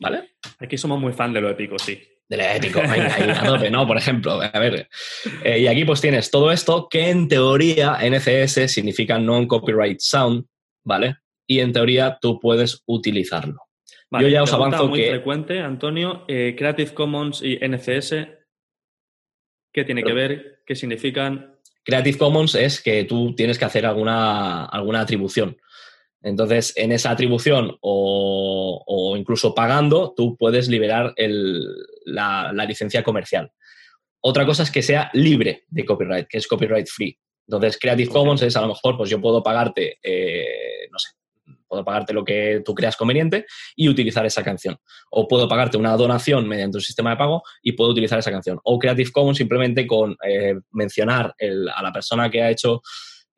[0.00, 0.36] ¿Vale?
[0.58, 2.00] Aquí somos muy fan de lo épico, sí.
[2.28, 2.82] De lo épico,
[3.70, 3.86] ¿no?
[3.86, 4.88] Por ejemplo, a ver.
[5.44, 10.44] Eh, y aquí pues tienes todo esto que en teoría NCS significa Non-Copyright Sound,
[10.84, 11.16] ¿vale?
[11.46, 13.56] Y en teoría tú puedes utilizarlo.
[14.10, 18.14] Yo ya os avanzo muy frecuente, Antonio, eh, Creative Commons y NCS,
[19.72, 20.62] ¿qué tiene que ver?
[20.66, 21.58] ¿Qué significan?
[21.84, 25.56] Creative Commons es que tú tienes que hacer alguna, alguna atribución.
[26.22, 31.14] Entonces, en esa atribución o, incluso pagando, tú puedes liberar
[32.08, 33.50] la, licencia comercial.
[34.20, 37.16] Otra cosa es que sea libre de copyright, que es copyright free.
[37.46, 41.10] Entonces, Creative Commons es a lo mejor, pues yo puedo pagarte, eh, no sé,
[41.66, 43.46] puedo pagarte lo que tú creas conveniente
[43.76, 44.76] y utilizar esa canción.
[45.10, 48.58] O puedo pagarte una donación mediante un sistema de pago y puedo utilizar esa canción.
[48.64, 51.34] O Creative Commons simplemente con eh, mencionar
[51.74, 52.82] a la persona que ha hecho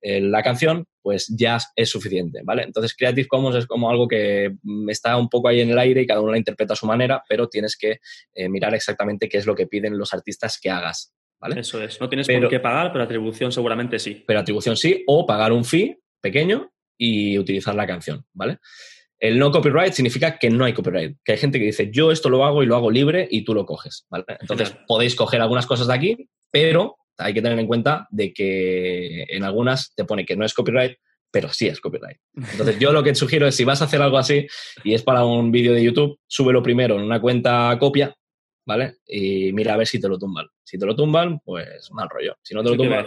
[0.02, 2.62] eh, la canción, pues ya es suficiente, ¿vale?
[2.62, 4.54] Entonces Creative Commons es como algo que
[4.88, 7.22] está un poco ahí en el aire y cada uno la interpreta a su manera,
[7.28, 8.00] pero tienes que
[8.34, 11.12] eh, mirar exactamente qué es lo que piden los artistas que hagas.
[11.38, 11.60] ¿Vale?
[11.60, 14.22] Eso es, no tienes por qué pagar, pero atribución seguramente sí.
[14.26, 18.58] Pero atribución sí, o pagar un fee pequeño y utilizar la canción, ¿vale?
[19.18, 22.28] El no copyright significa que no hay copyright, que hay gente que dice, yo esto
[22.28, 24.24] lo hago y lo hago libre y tú lo coges, ¿vale?
[24.40, 29.24] Entonces podéis coger algunas cosas de aquí, pero hay que tener en cuenta de que
[29.28, 30.96] en algunas te pone que no es copyright,
[31.30, 32.18] pero sí es copyright.
[32.34, 34.46] Entonces yo lo que te sugiero es si vas a hacer algo así
[34.84, 38.14] y es para un vídeo de YouTube, súbelo primero en una cuenta copia,
[38.66, 38.96] ¿vale?
[39.06, 40.46] Y mira a ver si te lo tumban.
[40.64, 42.36] Si te lo tumban, pues mal rollo.
[42.42, 43.06] Si no te lo tumban,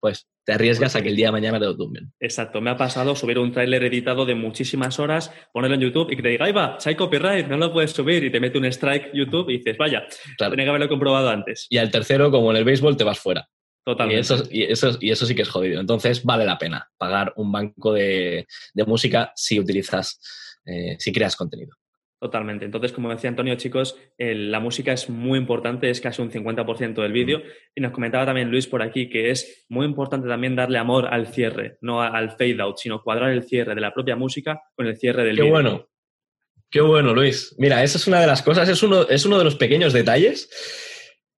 [0.00, 2.12] pues te arriesgas a que el día de mañana te lo tumben.
[2.18, 6.16] Exacto, me ha pasado subir un tráiler editado de muchísimas horas, ponerlo en YouTube y
[6.16, 8.58] que te diga, ahí va, si hay copyright, no lo puedes subir y te mete
[8.58, 10.04] un strike YouTube y dices, vaya,
[10.36, 11.68] tenía que haberlo comprobado antes.
[11.70, 13.48] Y al tercero, como en el béisbol, te vas fuera.
[13.84, 14.18] Totalmente.
[14.50, 15.80] Y eso, y eso, sí que es jodido.
[15.80, 18.48] Entonces vale la pena pagar un banco de,
[18.88, 20.18] música si utilizas,
[20.66, 21.76] eh, si creas contenido.
[22.20, 22.66] Totalmente.
[22.66, 27.12] Entonces, como decía Antonio, chicos, la música es muy importante, es casi un 50% del
[27.12, 27.42] vídeo.
[27.74, 31.28] Y nos comentaba también Luis por aquí que es muy importante también darle amor al
[31.28, 34.98] cierre, no al fade out, sino cuadrar el cierre de la propia música con el
[34.98, 35.88] cierre del Qué bueno.
[36.70, 37.54] Qué bueno, Luis.
[37.58, 40.50] Mira, esa es una de las cosas, es uno, es uno de los pequeños detalles.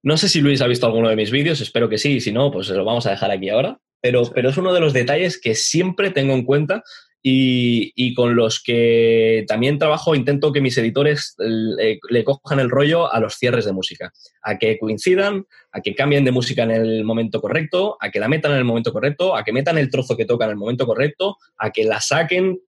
[0.03, 2.51] No sé si Luis ha visto alguno de mis vídeos, espero que sí, si no,
[2.51, 3.79] pues lo vamos a dejar aquí ahora.
[4.01, 6.83] Pero, pero es uno de los detalles que siempre tengo en cuenta
[7.25, 13.19] y, con los que también trabajo, intento que mis editores le, cojan el rollo a
[13.21, 14.11] los cierres de música,
[14.41, 18.27] a que coincidan, a que cambien de música en el momento correcto, a que la
[18.27, 20.85] metan en el momento correcto, a que metan el trozo que toca en el momento
[20.85, 22.59] correcto, a que la saquen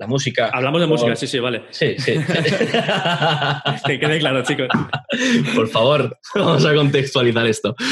[0.00, 0.48] la música.
[0.48, 1.64] Hablamos de música, sí, sí, vale.
[1.68, 2.14] Sí, sí.
[3.86, 4.66] que quede claro, chicos.
[5.54, 7.76] Por favor, vamos a contextualizar esto.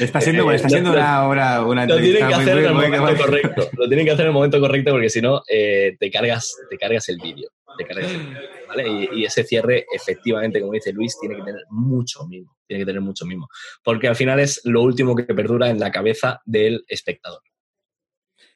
[0.00, 3.68] Está siendo, está siendo una, una, una Lo tienen que hacer en el momento correcto.
[3.76, 6.78] Lo tienen que hacer en el momento correcto porque si no, eh, te, cargas, te
[6.78, 7.50] cargas el vídeo.
[7.76, 8.88] Te cargas el vídeo, ¿vale?
[8.88, 12.56] Y, y, ese cierre, efectivamente, como dice Luis, tiene que tener mucho mimo.
[12.68, 13.48] Tiene que tener mucho mimo.
[13.82, 17.40] Porque al final es lo último que perdura en la cabeza del espectador.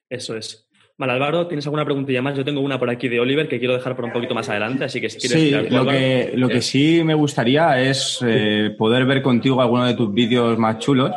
[0.09, 0.68] Eso es.
[0.99, 2.37] Vale, Álvaro, ¿tienes alguna preguntilla más?
[2.37, 4.83] Yo tengo una por aquí de Oliver que quiero dejar por un poquito más adelante,
[4.83, 5.41] así que si quieres...
[5.41, 9.95] Sí, lo, que, lo que sí me gustaría es eh, poder ver contigo alguno de
[9.95, 11.13] tus vídeos más chulos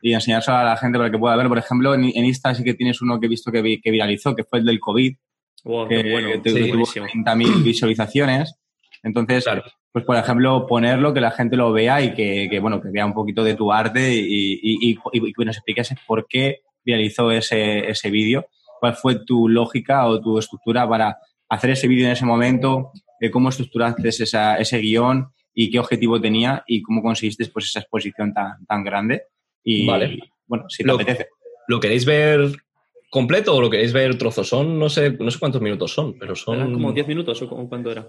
[0.00, 1.48] y enseñárselo a la gente para que pueda ver.
[1.48, 4.44] Por ejemplo, en, Insta sí que tienes uno que he visto que, que viralizó, que
[4.44, 5.16] fue el del COVID,
[5.64, 6.28] wow, que, bueno.
[6.40, 8.54] tuvo 30.000 visualizaciones.
[9.02, 9.44] Entonces,
[9.90, 13.14] pues por ejemplo, ponerlo, que la gente lo vea y que, bueno, que vea un
[13.14, 18.10] poquito de tu arte y, y, y, y nos expliques por qué viralizó ese, ese
[18.10, 18.46] vídeo
[18.84, 21.16] cuál fue tu lógica o tu estructura para
[21.48, 22.92] hacer ese vídeo en ese momento,
[23.32, 28.62] cómo estructuraste ese guion y qué objetivo tenía y cómo conseguiste pues, esa exposición tan,
[28.66, 29.22] tan grande.
[29.62, 30.18] Y vale.
[30.46, 31.28] bueno, si te apetece.
[31.66, 32.52] ¿Lo queréis ver
[33.08, 34.50] completo o lo queréis ver trozos?
[34.50, 36.56] Son, no sé, no sé cuántos minutos son, pero son...
[36.56, 38.06] ¿Eran como 10 minutos o cuánto era?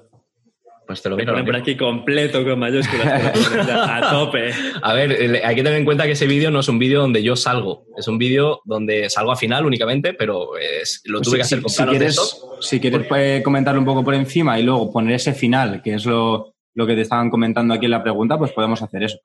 [0.85, 1.33] Pues te lo miro.
[1.43, 3.07] por aquí completo con mayúsculas.
[3.69, 4.51] a tope.
[4.81, 7.23] A ver, hay que tener en cuenta que ese vídeo no es un vídeo donde
[7.23, 7.85] yo salgo.
[7.97, 11.61] Es un vídeo donde salgo a final únicamente, pero es, lo Pues tuve que hacer
[11.61, 15.81] con si quieres, si quieres comentarlo un poco por encima y luego poner ese final,
[15.81, 19.03] que es lo, lo que te estaban comentando aquí en la pregunta, pues podemos hacer
[19.03, 19.17] eso.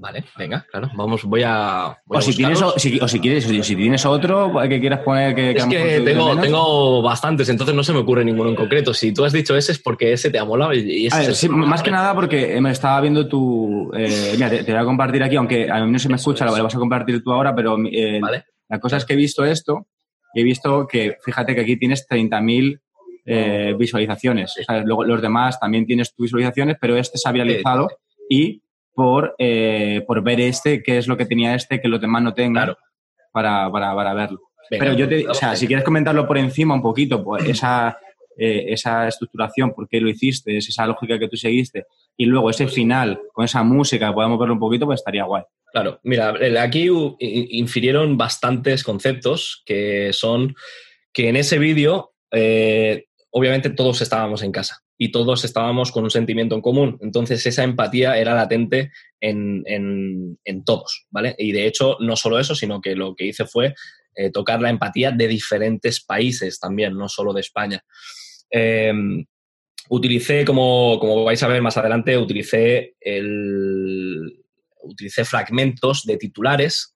[0.00, 0.88] Vale, venga, claro.
[0.94, 1.98] Vamos, voy a.
[2.06, 4.78] voy O a si, tienes, o, si, o si quieres, o si tienes otro que
[4.78, 8.54] quieras poner que, Es que tengo, tengo bastantes, entonces no se me ocurre ninguno en
[8.54, 8.94] concreto.
[8.94, 11.22] Si tú has dicho ese es porque ese te ha molado y- ese A ver,
[11.24, 13.90] es el sí, que me más que nada porque eh, me estaba viendo tu...
[13.92, 16.44] eh, mira, te, te voy a compartir aquí, aunque a mí no se me escucha,
[16.44, 18.44] lo vas a compartir tú ahora, pero eh, Vale.
[18.68, 19.88] la cosa es que he visto esto
[20.32, 22.80] y he visto que, fíjate que aquí tienes 30.000
[23.26, 24.54] eh, visualizaciones.
[24.60, 27.88] O sea, luego los demás también tienes tus visualizaciones, pero este se ha viralizado
[28.30, 28.62] y
[28.94, 32.34] por, eh, por ver este, qué es lo que tenía este, que los demás no
[32.34, 32.78] tengan, Claro.
[33.32, 34.40] para, para, para verlo.
[34.70, 37.98] Venga, Pero yo te, o sea, si quieres comentarlo por encima un poquito, pues esa,
[38.36, 41.86] eh, esa estructuración, por qué lo hiciste, es esa lógica que tú seguiste,
[42.16, 45.44] y luego ese final con esa música, podemos verlo un poquito, pues estaría guay.
[45.72, 46.88] Claro, mira, aquí
[47.20, 50.54] infirieron bastantes conceptos que son
[51.12, 56.10] que en ese vídeo, eh, obviamente todos estábamos en casa y todos estábamos con un
[56.10, 56.98] sentimiento en común.
[57.00, 58.90] Entonces esa empatía era latente
[59.20, 61.34] en, en- en todos, ¿vale?
[61.38, 63.74] Y de hecho, no solo eso, sino que lo que hice fue
[64.16, 67.84] eh, tocar la empatía de diferentes países también, no solo de España.
[68.50, 68.92] Eh,
[69.90, 74.44] utilicé, como, como vais a ver más adelante, utilicé el,
[74.82, 76.94] utilicé fragmentos de titulares.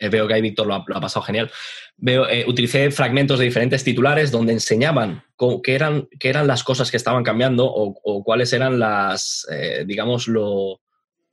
[0.00, 1.50] Eh, veo que ahí Víctor lo ha, pasado genial.
[1.98, 6.64] Veo, eh, utilicé fragmentos de diferentes titulares donde enseñaban co- qué eran, qué eran las
[6.64, 10.80] cosas que estaban cambiando o, cuáles eran las, eh, digamos, lo,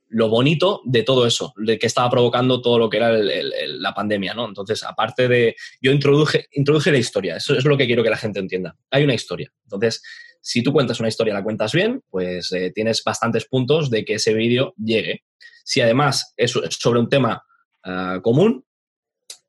[0.08, 4.34] lo bonito de todo eso, de que estaba provocando todo lo que era la pandemia,
[4.34, 4.46] ¿no?
[4.46, 5.56] Entonces, aparte de...
[5.80, 8.76] Yo introduje, introduje la historia, eso es lo que quiero que la gente entienda.
[8.90, 9.50] Hay una historia.
[9.64, 10.02] Entonces,
[10.42, 14.34] si tú cuentas una historia, la cuentas bien, pues tienes bastantes puntos de que ese
[14.34, 15.24] vídeo llegue.
[15.64, 17.42] Si además es sobre un tema
[17.84, 18.64] ah, común,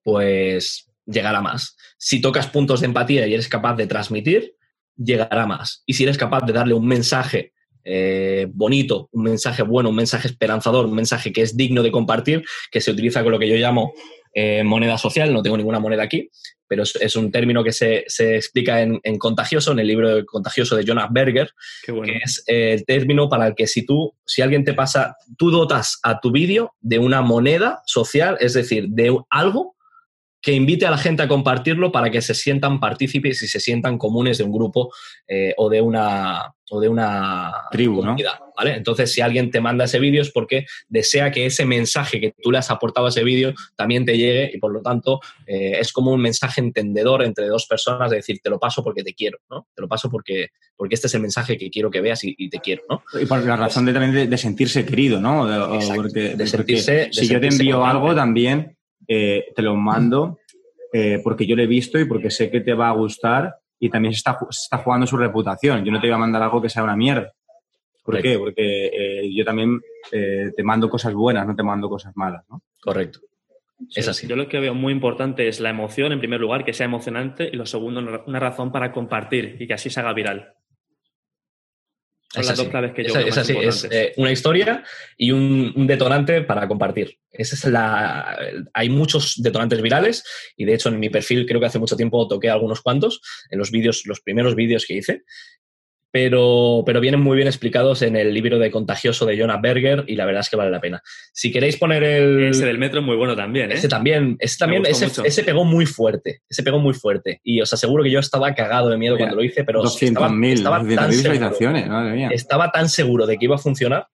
[0.03, 1.75] pues llegará más.
[1.97, 4.55] Si tocas puntos de empatía y eres capaz de transmitir,
[4.95, 5.83] llegará más.
[5.85, 7.53] Y si eres capaz de darle un mensaje
[7.83, 12.43] eh, bonito, un mensaje bueno, un mensaje esperanzador, un mensaje que es digno de compartir,
[12.71, 13.93] que se utiliza con lo que yo llamo
[14.33, 16.29] eh, moneda social, no tengo ninguna moneda aquí,
[16.67, 20.15] pero es, es un término que se, se explica en, en Contagioso, en el libro
[20.15, 21.51] de Contagioso de Jonas Berger,
[21.87, 22.03] bueno.
[22.03, 25.49] que es eh, el término para el que si tú, si alguien te pasa, tú
[25.49, 29.75] dotas a tu vídeo de una moneda social, es decir, de algo
[30.41, 33.97] que invite a la gente a compartirlo para que se sientan partícipes y se sientan
[33.97, 34.91] comunes de un grupo
[35.27, 38.01] eh, o de una o de una Tribu, ¿no?
[38.01, 38.75] comunidad, ¿vale?
[38.75, 42.51] Entonces, si alguien te manda ese vídeo es porque desea que ese mensaje que tú
[42.51, 45.91] le has aportado a ese vídeo también te llegue y por lo tanto eh, es
[45.91, 49.39] como un mensaje entendedor entre dos personas de decir, te lo paso porque te quiero,
[49.49, 49.67] ¿no?
[49.75, 52.49] Te lo paso porque, porque este es el mensaje que quiero que veas y, y
[52.51, 53.03] te quiero, ¿no?
[53.19, 55.47] Y por la razón de, también de, de sentirse querido, ¿no?
[55.47, 58.77] De- o Exacto, porque, de porque sentirse- si yo te envío algo también,
[59.09, 60.37] eh, te lo mando
[60.93, 63.89] eh, porque yo lo he visto y porque sé que te va a gustar y
[63.89, 65.83] también se está, se está jugando su reputación.
[65.83, 67.31] Yo no te voy a mandar algo que sea una mierda.
[68.03, 68.29] ¿Por Correcto.
[68.29, 68.37] qué?
[68.39, 69.79] Porque eh, yo también
[70.11, 72.61] eh, te mando cosas buenas, no te mando cosas malas, ¿no?
[72.81, 73.19] Correcto.
[73.95, 74.27] Es Sí, así.
[74.27, 77.49] Yo lo que veo muy importante es la emoción, en primer lugar, que sea emocionante,
[77.51, 80.53] y lo segundo, una razón para compartir y que así se haga viral.
[82.31, 82.61] Son Es las así.
[82.63, 83.91] dos claves que yo Es- veo es más así, es importantes.
[83.91, 84.83] eh, una historia
[85.17, 87.17] y un, un detonante para compartir.
[87.31, 88.37] Esa es la,
[88.73, 90.23] hay muchos detonantes virales
[90.55, 93.57] y de hecho en mi perfil creo que hace mucho tiempo toqué algunos cuantos en
[93.57, 95.23] los vídeos, los primeros vídeos que hice,
[96.11, 100.15] pero, pero vienen muy bien explicados en el libro de Contagioso de Jonah Berger y
[100.15, 101.01] la verdad es que vale la pena.
[101.31, 102.49] Si queréis poner el...
[102.49, 103.75] Ese del metro es muy bueno también, ¿eh?
[103.75, 107.39] Ese también, ese también, ese, pegó muy fuerte, ese pegó muy fuerte.
[107.43, 110.53] Y os aseguro que yo estaba cagado de miedo cuando lo hice, pero estaba, 200.000
[110.53, 112.29] estaba 200.000 tan seguro visualizaciones, madre mía.
[112.31, 114.07] estaba tan seguro de que iba a funcionar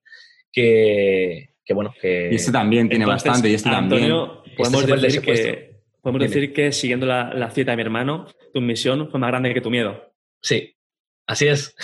[0.52, 2.30] que, que bueno, que...
[2.32, 4.12] Y este también tiene Entonces, bastante, y este también.
[4.58, 6.34] Podemos Este de decir que, podemos Dime.
[6.34, 9.62] decir que siguiendo la, la cita de mi hermano, tu misión fue más grande que
[9.62, 10.14] tu miedo.
[10.42, 10.75] Sí,
[11.28, 11.76] así es.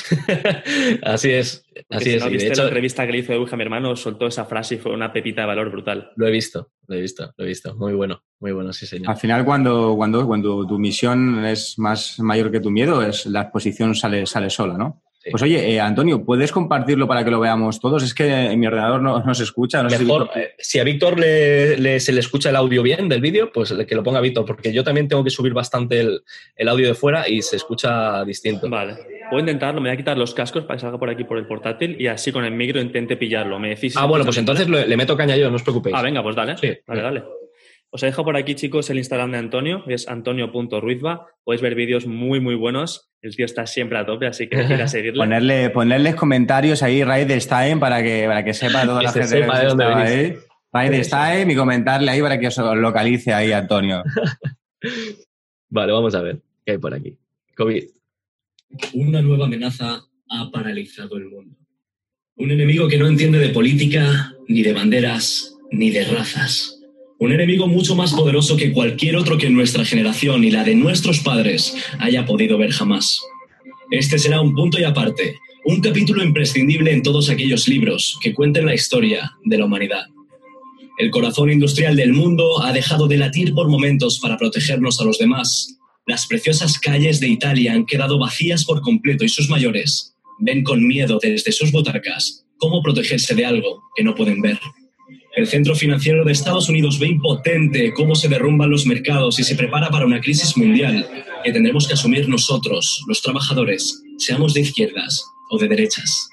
[1.03, 1.65] así es.
[1.89, 2.23] Así si es.
[2.23, 4.45] no viste de hecho, la entrevista que le hizo Euge a mi hermano, soltó esa
[4.45, 6.11] frase y fue una pepita de valor brutal.
[6.15, 7.75] lo he visto, lo he visto, lo he visto.
[7.75, 9.09] Muy bueno, muy bueno, sí, señor.
[9.09, 13.41] Al final, cuando, cuando, cuando tu misión es más mayor que tu miedo, es la
[13.43, 15.01] exposición sale, sale sola, ¿no?
[15.23, 15.29] Sí.
[15.29, 18.01] Pues oye, eh, Antonio, ¿puedes compartirlo para que lo veamos todos?
[18.01, 19.83] Es que en mi ordenador no, no se escucha.
[19.83, 22.55] No sé si Mejor, Víctor- eh, si a Víctor le, le- se le escucha el
[22.55, 25.53] audio bien del vídeo, pues que lo ponga Víctor, porque yo también tengo que subir
[25.53, 26.21] bastante el,
[26.55, 28.67] el audio de fuera y se escucha distinto.
[28.67, 28.95] Vale.
[29.31, 31.47] Puedo intentarlo, me voy a quitar los cascos para que salga por aquí por el
[31.47, 33.59] portátil y así con el micro intente pillarlo.
[33.59, 35.95] ¿Me decís ah, bueno, pues entonces le, meto caña yo, no os preocupéis.
[35.97, 36.57] Ah, venga, pues dale.
[36.57, 36.77] Sí.
[36.85, 37.23] Dale, dale.
[37.89, 41.27] Os he dejado por aquí, chicos, el Instagram de Antonio, es antonio.ruizba.
[41.45, 43.09] Podéis ver vídeos muy, muy buenos.
[43.21, 45.19] El tío está siempre a tope, así que ir a seguirle.
[45.19, 49.59] Ponerle, ponerles comentarios ahí, Raid Time, para que, para que sepa toda la gente sepa
[49.59, 49.85] de dónde
[50.73, 51.53] venís.
[51.53, 54.03] Y comentarle ahí para que os localice ahí, Antonio.
[55.69, 57.17] vale, vamos a ver qué hay por aquí.
[57.55, 58.00] COVID.
[58.93, 61.57] Una nueva amenaza ha paralizado el mundo.
[62.35, 66.81] Un enemigo que no entiende de política, ni de banderas, ni de razas
[67.21, 71.19] un enemigo mucho más poderoso que cualquier otro que nuestra generación y la de nuestros
[71.19, 73.21] padres haya podido ver jamás.
[73.91, 78.65] Este será un punto y aparte, un capítulo imprescindible en todos aquellos libros que cuenten
[78.65, 80.07] la historia de la humanidad.
[80.97, 85.19] El corazón industrial del mundo ha dejado de latir por momentos para protegernos a los
[85.19, 85.77] demás.
[86.07, 90.85] Las preciosas calles de Italia han quedado vacías por completo y sus mayores ven con
[90.85, 94.59] miedo desde sus butacas cómo protegerse de algo que no pueden ver.
[95.35, 99.55] El centro financiero de Estados Unidos ve impotente cómo se derrumban los mercados y se
[99.55, 101.07] prepara para una crisis mundial
[101.43, 106.29] que tendremos que asumir nosotros, los trabajadores, seamos de izquierdas o de derechas.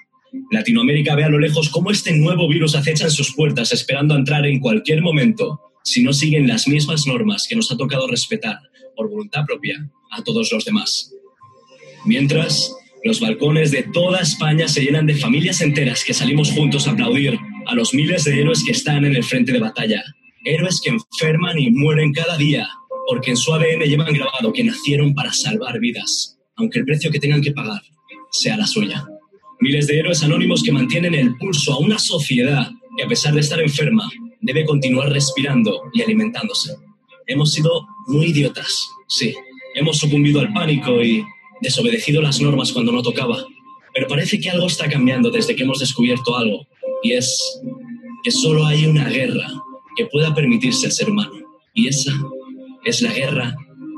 [0.50, 4.46] Latinoamérica ve a lo lejos cómo este nuevo virus acecha en sus puertas esperando entrar
[4.46, 8.58] en cualquier momento si no siguen las mismas normas que nos ha tocado respetar
[8.98, 11.14] por voluntad propia a todos los demás.
[12.04, 12.74] Mientras,
[13.04, 17.38] los balcones de toda España se llenan de familias enteras que salimos juntos a aplaudir
[17.66, 20.02] a los miles de héroes que están en el frente de batalla.
[20.44, 22.68] Héroes que enferman y mueren cada día,
[23.06, 27.20] porque en su ADN llevan grabado que nacieron para salvar vidas, aunque el precio que
[27.20, 27.82] tengan que pagar
[28.32, 29.06] sea la suya.
[29.60, 33.40] Miles de héroes anónimos que mantienen el pulso a una sociedad que a pesar de
[33.40, 36.74] estar enferma, debe continuar respirando y alimentándose.
[37.28, 39.34] Hemos sido muy idiotas, sí.
[39.74, 41.24] Hemos sucumbido al pánico y
[41.60, 43.44] desobedecido las normas cuando no tocaba.
[43.94, 46.66] Pero parece que algo está cambiando desde que hemos descubierto algo
[47.02, 47.60] y es
[48.22, 49.46] que solo hay una guerra
[49.96, 51.32] que pueda permitirse al ser humano,
[51.74, 52.12] y esa
[52.84, 53.54] es la guerra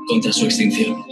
[0.07, 1.03] contra su extinción.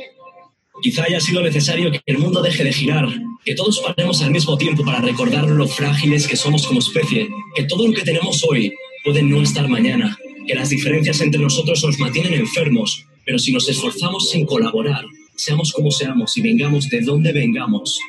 [0.82, 3.08] Quizá haya sido necesario que el mundo deje de girar,
[3.46, 7.64] que todos paremos al mismo tiempo para recordar lo frágiles que somos como especie, que
[7.64, 8.74] todo lo que tenemos hoy
[9.04, 10.18] puede no estar mañana,
[10.50, 15.72] que las diferencias entre nosotros nos mantienen enfermos, pero si nos esforzamos en colaborar, seamos
[15.72, 18.00] como seamos y vengamos de donde vengamos,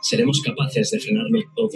[0.00, 1.72] seremos capaces de frenarlo todo.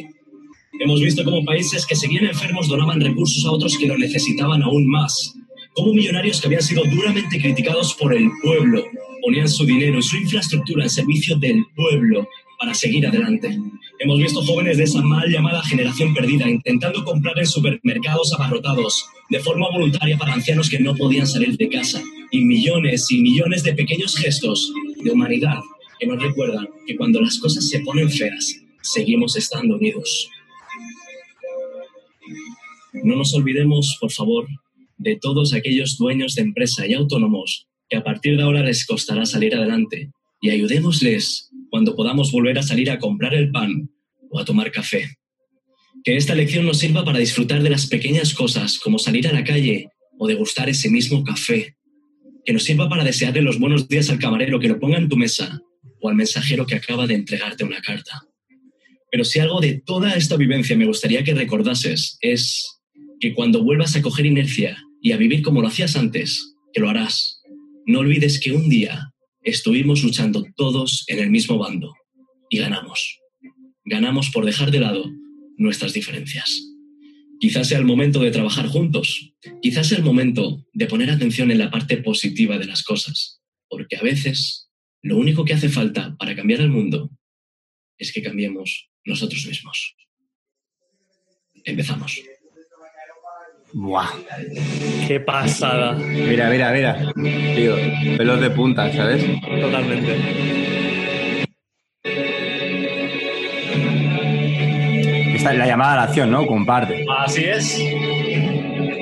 [0.79, 4.87] Hemos visto cómo países que seguían enfermos donaban recursos a otros que lo necesitaban aún
[4.87, 5.35] más.
[5.75, 8.85] Cómo millonarios que habían sido duramente criticados por el pueblo
[9.23, 12.29] ponían su dinero y su infraestructura al servicio del pueblo
[12.61, 13.59] para seguir adelante.
[14.05, 19.39] Hemos visto jóvenes de esa mal llamada generación perdida intentando comprar en supermercados abarrotados de
[19.39, 22.03] forma voluntaria para ancianos que no podían salir de casa.
[22.33, 24.73] Y millones y millones de pequeños gestos
[25.05, 25.61] de humanidad
[26.01, 30.29] que nos recuerdan que cuando las cosas se ponen feas, seguimos estando unidos.
[33.05, 34.49] No nos olvidemos, por favor,
[34.99, 39.27] de todos aquellos dueños de empresa y autónomos que a partir de ahora les costará
[39.27, 43.91] salir adelante y ayudémosles cuando podamos volver a salir a comprar el pan
[44.29, 45.17] o a tomar café.
[46.05, 49.43] Que esta lección nos sirva para disfrutar de las pequeñas cosas como salir a la
[49.43, 51.75] calle o degustar ese mismo café.
[52.45, 55.17] Que nos sirva para desearle los buenos días al camarero que lo ponga en tu
[55.17, 55.63] mesa
[56.03, 58.21] o al mensajero que acaba de entregarte una carta.
[59.11, 62.83] Pero si algo de toda esta vivencia me gustaría que recordases es
[63.19, 66.91] que cuando vuelvas a coger inercia y a vivir como lo hacías antes, que lo
[66.91, 67.41] harás,
[67.87, 69.12] no olvides que un día
[69.43, 71.95] estuvimos luchando todos en el mismo bando
[72.49, 73.19] y ganamos.
[73.85, 75.05] Ganamos por dejar de lado
[75.57, 76.69] nuestras diferencias.
[77.41, 81.59] Quizás sea el momento de trabajar juntos, quizás sea el momento de poner atención en
[81.59, 84.71] la parte positiva de las cosas, porque a veces
[85.03, 87.11] lo único que hace falta para cambiar el mundo
[87.99, 89.97] es que cambiemos nosotros mismos.
[91.65, 92.23] Empezamos.
[93.73, 94.11] Buah.
[95.07, 95.93] Qué pasada.
[95.93, 97.13] Mira, mira, mira.
[97.15, 97.75] Tío,
[98.17, 99.25] pelos de punta, ¿sabes?
[99.41, 100.17] Totalmente.
[105.35, 106.47] Esta es la llamada a la acción, ¿no?
[106.47, 107.05] Comparte.
[107.19, 107.81] Así es.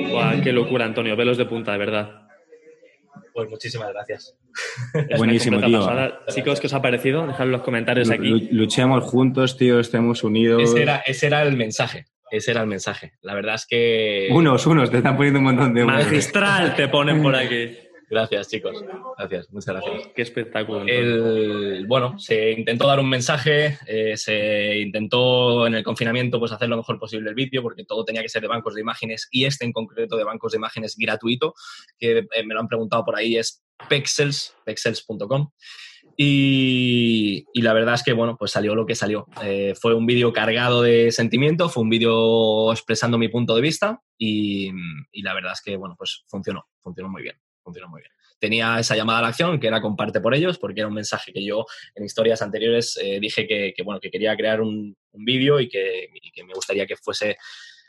[0.09, 1.15] Buah, qué locura, Antonio.
[1.15, 2.21] Pelos de punta, de verdad.
[3.33, 4.35] Pues muchísimas gracias.
[5.17, 5.87] Buenísimo, tío.
[6.29, 7.25] Chicos, ¿qué os ha parecido?
[7.27, 8.49] Dejadlo en los comentarios aquí.
[8.51, 10.63] Luchemos juntos, tío, estemos unidos.
[10.63, 12.05] Ese era, ese era el mensaje.
[12.31, 13.13] Ese era el mensaje.
[13.21, 14.29] La verdad es que.
[14.31, 15.83] Unos, unos, te están poniendo un montón de.
[15.85, 17.77] Magistral te ponen por aquí.
[18.11, 18.83] Gracias, chicos.
[19.17, 20.09] Gracias, muchas gracias.
[20.13, 20.85] Qué espectáculo.
[21.87, 26.75] bueno, se intentó dar un mensaje, eh, se intentó en el confinamiento pues, hacer lo
[26.75, 29.63] mejor posible el vídeo, porque todo tenía que ser de bancos de imágenes y este
[29.63, 31.53] en concreto de bancos de imágenes gratuito,
[31.97, 35.49] que eh, me lo han preguntado por ahí, es pexels, pexels.com.
[36.17, 39.27] Y, la verdad es que, bueno, pues salió lo que salió.
[39.43, 44.01] Eh, fue un vídeo cargado de sentimiento, fue un vídeo expresando mi punto de vista
[44.17, 44.71] y,
[45.21, 48.11] la verdad es que, bueno, pues funcionó, funcionó muy bien, funcionó muy bien.
[48.39, 51.31] Tenía esa llamada a la acción que era comparte por ellos, porque era un mensaje
[51.31, 55.69] que yo en historias anteriores eh, dije que, bueno, que quería crear un, vídeo y
[55.69, 56.09] que,
[56.45, 57.37] me gustaría que fuese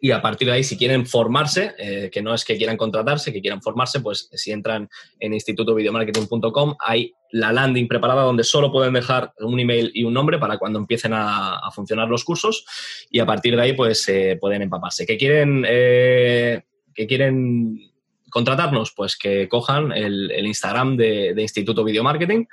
[0.00, 3.32] y a partir de ahí, si quieren formarse, eh, que no es que quieran contratarse,
[3.32, 8.94] que quieran formarse, pues si entran en institutovideomarketing.com, hay la landing preparada donde solo pueden
[8.94, 12.64] dejar un email y un nombre para cuando empiecen a, funcionar los cursos
[13.10, 15.04] y a partir de ahí pues eh, pueden empaparse.
[15.04, 16.62] ¿Qué quieren, eh,
[16.94, 17.92] que quieren
[18.30, 18.92] contratarnos?
[18.96, 22.46] Pues que cojan el, Instagram de, de Instituto Video Marketing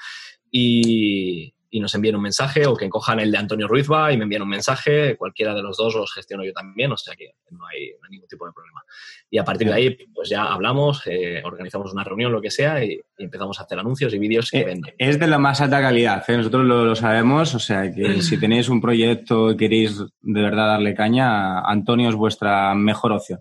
[0.52, 4.26] y, y nos envíen un mensaje o que cojan el de Antonio Ruizba y me
[4.26, 7.66] envíen un mensaje, cualquiera de los dos los gestiono yo también, o sea que no
[7.66, 8.84] hay, ningún tipo de problema.
[9.28, 12.86] Y a partir de ahí, pues ya hablamos, eh, organizamos una reunión, lo que sea,
[12.86, 16.24] y, empezamos a hacer anuncios y vídeos que eh, Es de la más alta calidad,
[16.30, 16.38] ¿eh?
[16.38, 20.94] nosotros lo, sabemos, o sea que si tenéis un proyecto y queréis de verdad darle
[20.94, 23.40] caña, Antonio es vuestra mejor opción.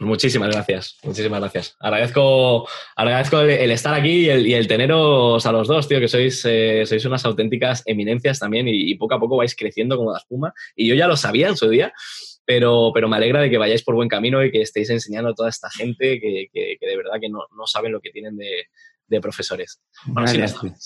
[0.00, 1.76] Muchísimas gracias, muchísimas gracias.
[1.80, 6.06] Agradezco, agradezco el, estar aquí y el, y el, teneros a los dos, tío, que
[6.06, 10.18] sois, eh, sois unas auténticas eminencias también y, poco a poco vais creciendo como la
[10.18, 10.54] espuma.
[10.76, 11.92] Y yo ya lo sabía en su día,
[12.44, 15.34] pero, pero me alegra de que vayáis por buen camino y que estéis enseñando a
[15.34, 18.66] toda esta gente que, que, de verdad que no, no, saben lo que tienen de,
[19.08, 19.80] de profesores.
[20.06, 20.38] Bueno, sí,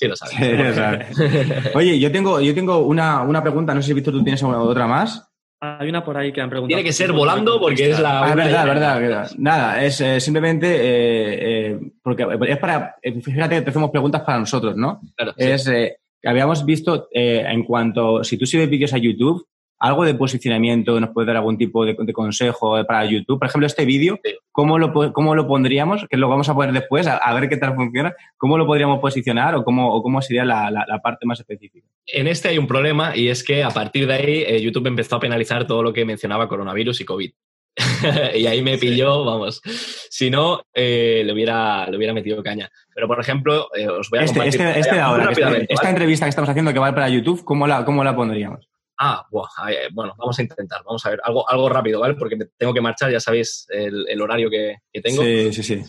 [0.09, 1.07] lo, saben.
[1.75, 4.87] Oye, yo tengo, yo tengo una, una pregunta, no sé si Víctor tú tienes otra
[4.87, 5.32] más.
[5.65, 6.77] Hay una por ahí que han preguntado.
[6.77, 8.25] Tiene que ser volando porque es la.
[8.25, 9.31] Ah, verdad, verdad, verdad.
[9.39, 10.67] Nada, es eh, simplemente.
[10.67, 12.97] Eh, eh, porque es para.
[13.01, 15.01] Fíjate que hacemos preguntas para nosotros, ¿no?
[15.15, 15.33] Claro.
[15.37, 15.65] Es.
[15.65, 18.25] que habíamos visto en cuanto.
[18.25, 19.47] Si tú subes vídeos a YouTube,
[19.83, 23.41] algo de posicionamiento, nos puede dar algún tipo de, consejo para YouTube.
[23.41, 24.17] Por ejemplo, este vídeo,
[24.53, 26.07] ¿cómo, lo, ¿cómo lo pondríamos?
[26.09, 28.15] Que lo vamos a poner después, a, ver qué tal funciona.
[28.37, 31.85] ¿Cómo lo podríamos posicionar o cómo, cómo sería la, la, parte más específica?
[32.07, 35.17] En este hay un problema y es que a partir de ahí eh, YouTube empezó
[35.17, 37.33] a penalizar todo lo que mencionaba coronavirus y COVID.
[38.37, 39.61] y ahí me pilló, vamos.
[39.65, 42.71] Si no, eh, le, hubiera, le hubiera metido caña.
[42.95, 44.61] Pero, por ejemplo, eh, os voy a este, compartir...
[44.61, 45.33] Este, este ahora,
[45.69, 48.72] esta entrevista que estamos haciendo que va para YouTube, ¿cómo la, cómo la pondríamos?
[49.05, 52.15] Ah, bueno, vamos a intentar, vamos a ver, algo, algo rápido, ¿vale?
[52.15, 55.25] Porque tengo que marchar, ya sabéis el, horario que, tengo.
[55.25, 55.83] Sí, sí, sí.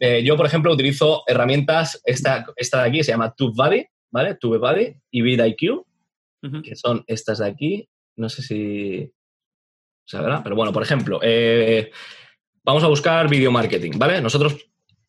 [0.00, 4.36] Eh, yo, por ejemplo, utilizo herramientas, esta, esta de aquí se llama TubeBuddy, ¿vale?
[4.36, 5.84] TubeBuddy y VidIQ,
[6.62, 7.86] que son estas de aquí.
[8.16, 9.12] No sé si
[10.06, 11.90] se verá, pero bueno, por ejemplo, eh,
[12.62, 14.22] vamos a buscar video marketing, ¿vale?
[14.22, 14.56] Nosotros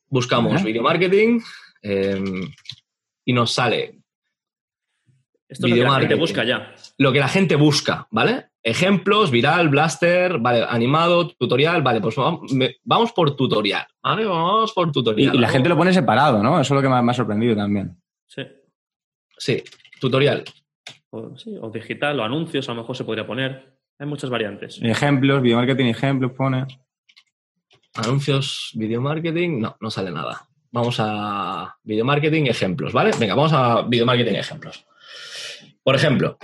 [0.10, 1.40] buscamos video marketing
[1.82, 2.52] em,
[3.24, 4.02] y nos sale
[5.56, 6.76] esto es lo que la gente busca ya.
[6.98, 8.48] Lo que la gente busca, ¿vale?
[8.62, 14.26] Ejemplos, viral, blaster, vale, animado, tutorial, vale, pues vamos, por tutorial, ¿vale?
[14.26, 15.34] Vamos por tutorial.
[15.34, 16.60] Y, la gente lo pone separado, ¿no?
[16.60, 17.96] Eso es lo que me, ha sorprendido también.
[18.28, 18.42] Sí.
[19.38, 19.64] Sí,
[20.02, 20.44] tutorial.
[21.12, 23.78] O, sí, o digital, o anuncios, a lo mejor se podría poner.
[23.98, 24.82] Hay muchas variantes.
[24.82, 26.66] Ejemplos, video marketing, ejemplos, pone.
[27.94, 30.50] Anuncios, video marketing, no, no sale nada.
[30.72, 33.12] Vamos a video marketing, ejemplos, ¿vale?
[33.18, 34.86] Venga, vamos a video marketing, ejemplos.
[35.86, 36.40] Por ejemplo,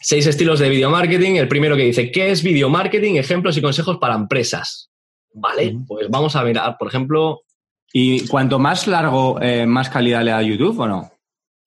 [0.00, 1.36] seis estilos de video marketing.
[1.36, 3.14] El primero que dice, ¿qué es video marketing?
[3.14, 4.90] Ejemplos y consejos para empresas.
[5.32, 7.42] Vale, pues vamos a ver, por ejemplo...
[7.92, 11.12] ¿Y cuanto más largo, eh, más calidad le da YouTube o no?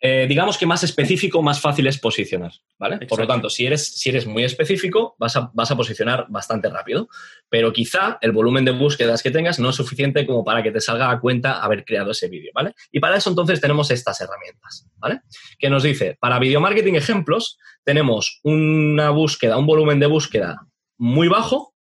[0.06, 3.08] Eh, digamos que más específico, más fácil es posicionar, ¿vale?
[3.08, 6.70] Por lo tanto, si eres, si eres muy específico, vas a, vas a posicionar bastante
[6.70, 7.08] rápido,
[7.48, 10.82] pero quizá el volumen de búsquedas que tengas no es suficiente como para que te
[10.82, 12.74] salga a cuenta haber creado ese vídeo, ¿vale?
[12.92, 15.22] Y para eso entonces tenemos estas herramientas, ¿vale?
[15.58, 21.30] Que nos dice, para video marketing ejemplos, tenemos una búsqueda, un volumen de búsqueda muy
[21.30, 21.74] bajo,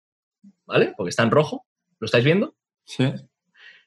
[0.67, 0.93] ¿vale?
[0.95, 1.65] Porque está en rojo,
[1.99, 2.55] ¿lo estáis viendo?
[2.85, 3.11] Sí.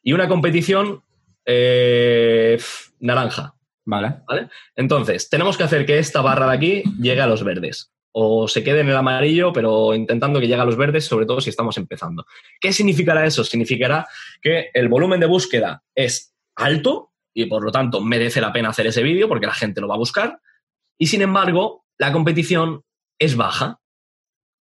[0.02, 1.04] Y una competición
[1.44, 2.58] eh,
[2.98, 3.53] naranja,
[3.84, 4.22] Vale.
[4.26, 4.48] ¿Vale?
[4.76, 7.92] Entonces, tenemos que hacer que esta barra de aquí llegue a los verdes.
[8.12, 11.40] O se quede en el amarillo, pero intentando que llegue a los verdes, sobre todo
[11.40, 12.24] si estamos empezando.
[12.60, 13.42] ¿Qué significará eso?
[13.44, 14.06] Significará
[14.40, 18.86] que el volumen de búsqueda es alto y por lo tanto merece la pena hacer
[18.86, 20.40] ese vídeo porque la gente lo va a buscar.
[20.96, 22.84] Y sin embargo, la competición
[23.18, 23.80] es baja.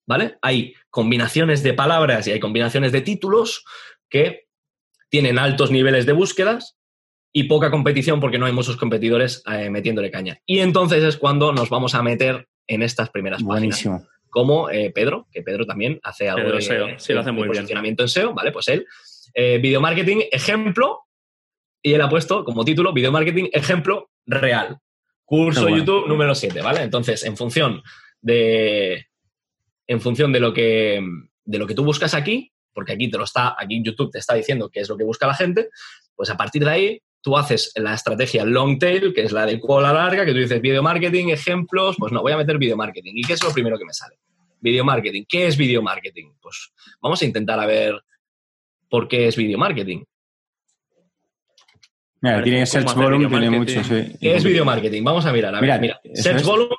[0.06, 0.38] ¿Vale?
[0.42, 3.64] Hay combinaciones de palabras y hay combinaciones de títulos
[4.10, 4.48] que
[5.10, 6.76] tienen altos niveles de búsquedas
[7.36, 10.40] y poca competición porque no hay muchos competidores eh, metiéndole caña.
[10.46, 13.96] Y entonces es cuando nos vamos a meter en estas primeras Buenísimo.
[13.96, 14.14] páginas.
[14.30, 17.44] Como eh, Pedro, que Pedro también hace algo Pedro de, SEO, sí, lo hace muy
[17.44, 17.56] bien.
[17.56, 18.52] posicionamiento en SEO, ¿vale?
[18.52, 18.86] Pues él,
[19.34, 21.02] eh, video marketing, ejemplo,
[21.82, 24.78] y él ha puesto como título video marketing, ejemplo real.
[25.26, 25.78] Curso bueno.
[25.78, 26.82] YouTube número 7, ¿vale?
[26.82, 27.82] Entonces, en función
[28.22, 29.08] de.
[29.88, 31.02] En función de lo que.
[31.46, 34.34] De lo que tú buscas aquí, porque aquí te lo está, aquí YouTube te está
[34.34, 35.70] diciendo qué es lo que busca la gente,
[36.16, 39.60] pues a partir de ahí tú haces la estrategia long tail, que es la de
[39.60, 43.14] cola larga, que tú dices video marketing, ejemplos, pues no, voy a meter video marketing.
[43.16, 44.18] ¿Y qué es lo primero que me sale?
[44.60, 45.24] Video marketing.
[45.28, 46.34] ¿Qué es video marketing?
[46.42, 47.96] Pues vamos a intentar a ver
[48.90, 50.04] por qué es video marketing.
[52.22, 54.16] Mira, tiene search volume, tiene mucho, sí.
[54.20, 55.04] ¿Qué es video marketing?
[55.04, 55.56] Vamos a mirar.
[55.56, 56.02] A ver, Mira, mira.
[56.04, 56.46] eso Search es.
[56.46, 56.76] volume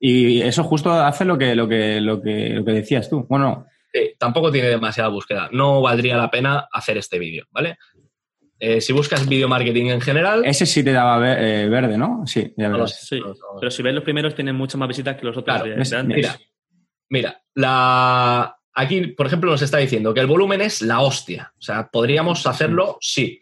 [0.00, 3.26] Y eso justo hace lo que, lo que, lo que, lo que decías tú.
[3.28, 5.48] Bueno, Sí, tampoco tiene demasiada búsqueda.
[5.52, 7.78] No valdría la pena hacer este vídeo, ¿vale?
[8.60, 10.42] Eh, si buscas video marketing en general.
[10.44, 12.24] ese sí te daba ver- eh, verde, ¿no?
[12.26, 13.06] Sí, ya no lo verás.
[13.06, 13.40] Sí, no sé.
[13.60, 15.90] pero si ves los primeros tienen muchas más visitas que los otros Claro, de, ves,
[15.90, 16.16] de antes.
[16.16, 16.36] Mira,
[17.08, 18.56] mira, la...
[18.74, 21.52] aquí, por ejemplo, nos está diciendo que el volumen es la hostia.
[21.56, 23.40] O sea, podríamos hacerlo, sí,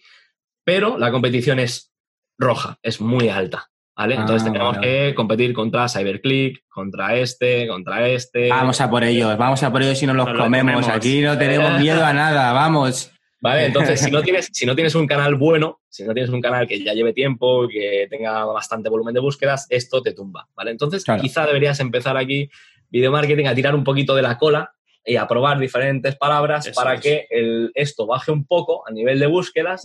[0.64, 1.92] pero la competición es
[2.38, 3.70] roja, es muy alta.
[3.98, 4.16] ¿Vale?
[4.16, 8.50] Entonces Ah, tenemos vale, que competir contra CyberClick, contra este, contra este.
[8.50, 10.86] Vamos a por ellos, vamos a por ellos y nos los Nos comemos.
[10.88, 13.10] Aquí no tenemos miedo a nada, vamos.
[13.40, 13.66] ¿Vale?
[13.66, 16.66] Entonces, si no, tienes, si no tienes un canal bueno, si no tienes un canal
[16.66, 20.70] que ya lleve tiempo, que tenga bastante volumen de búsquedas, esto te tumba, ¿vale?
[20.70, 21.22] Entonces, Claro.
[21.22, 22.48] quizá deberías empezar aquí,
[22.88, 24.72] video marketing, a tirar un poquito de la cola
[25.04, 27.00] y a probar diferentes palabras Eso para es.
[27.00, 29.84] que el, esto baje un poco a nivel de búsquedas,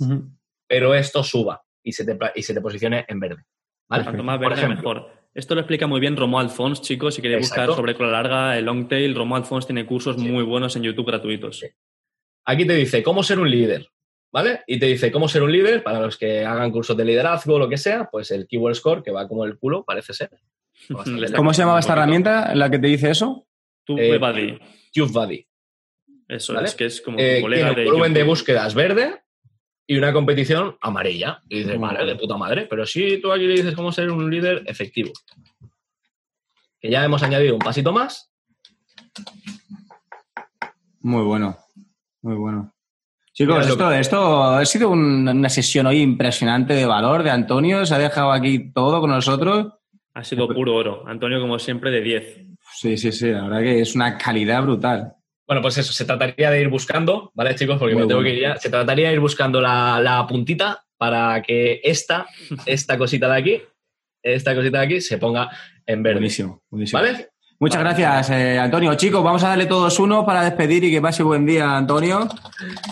[0.68, 3.44] pero esto suba y se te, y se te posicione en verde.
[3.90, 4.04] ¿vale?
[4.04, 4.78] Cuanto más verde, ejemplo.
[4.78, 5.12] mejor.
[5.34, 7.16] Esto lo explica muy bien Romuald Fons, chicos.
[7.16, 7.62] Si queréis Exacto.
[7.68, 10.22] buscar sobre cola larga, el long tail, Romuald Fons tiene cursos Sí.
[10.28, 11.64] muy buenos en YouTube gratuitos.
[12.46, 13.88] Aquí te dice cómo ser un líder,
[14.32, 14.62] ¿vale?
[14.68, 17.60] Y te dice cómo ser un líder para los que hagan cursos de liderazgo o
[17.60, 20.30] lo que sea, pues el Keyword Score, que va como el culo, parece ser.
[21.36, 23.46] ¿Cómo se llamaba esta herramienta, la que te dice eso?
[23.84, 24.60] Tu Eh, Buddy.
[24.94, 25.48] TubeBuddy.
[26.28, 26.68] Eso ¿vale?
[26.68, 28.30] es, que es como Eh, tu colega tiene de un volumen de YouTube.
[28.30, 29.22] búsquedas verde
[29.86, 31.42] y una competición amarilla.
[31.50, 32.66] Y dices, vale, de puta madre.
[32.70, 35.12] Pero si tú aquí le dices cómo ser un líder efectivo.
[36.80, 38.32] Que ya hemos añadido un pasito más.
[41.02, 41.58] Muy bueno,
[42.22, 42.74] muy bueno.
[43.34, 47.86] Chicos, esto, esto ha sido un- una sesión hoy impresionante de valor de Antonio.
[47.86, 49.74] Se ha dejado aquí todo con nosotros.
[50.14, 51.04] Ha sido puro oro.
[51.08, 52.38] Antonio, como siempre, de 10.
[52.74, 53.30] Sí, sí, sí.
[53.32, 55.14] La verdad que es una calidad brutal.
[55.48, 57.78] Bueno, pues eso, se trataría de ir buscando, ¿vale, chicos?
[57.78, 58.32] Porque Muy me tengo bueno.
[58.34, 58.56] que ir ya.
[58.58, 62.28] Se trataría de ir buscando la, la puntita para que esta,
[62.66, 63.62] esta cosita de aquí,
[64.22, 65.50] esta cosita de aquí, se ponga
[65.86, 66.16] en verde.
[66.20, 67.02] Buenísimo, buenísimo.
[67.02, 67.30] ¿Vale?
[67.62, 67.96] Muchas Vale.
[67.96, 68.94] gracias, eh, Antonio.
[68.96, 72.28] Chicos, vamos a darle todos uno para despedir y que pase buen día, Antonio.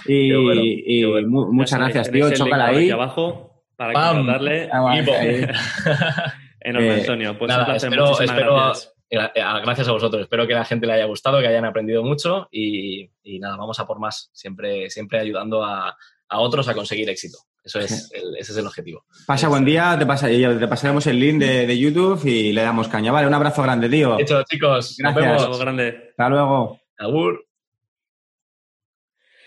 [0.05, 1.27] Y, bueno, y bueno.
[1.27, 2.31] mu- Ya muchas gracias, tío.
[2.31, 2.77] Chócala ahí.
[2.83, 4.27] Aquí abajo para ¡Pam!
[4.27, 4.69] darle.
[4.71, 5.01] Ah, vale.
[6.61, 7.37] Enorme, Eh, Antonio.
[7.37, 7.89] Pues nada, un placer.
[7.89, 8.93] espero- espero- gracias.
[9.11, 10.21] Gra- eh, Gracias a vosotros.
[10.21, 13.57] Espero que a la gente le haya gustado, que hayan aprendido mucho y, y nada,
[13.57, 14.29] vamos a por más.
[14.33, 15.97] Siempre, siempre ayudando a,
[16.27, 17.39] a otros a conseguir éxito.
[17.69, 19.05] Eso es el- ese es el objetivo.
[19.27, 22.87] Pasa buen día, te, pasa- te pasaremos el link de, de YouTube y le damos
[22.87, 23.11] caña.
[23.11, 24.17] Vale, un abrazo grande, tío.
[24.19, 24.95] Hecho, chicos.
[24.99, 25.25] Nos Gracias.
[25.25, 25.43] vemos.
[25.43, 26.07] Algo grande.
[26.11, 26.79] Hasta luego.
[26.97, 27.45] Agur.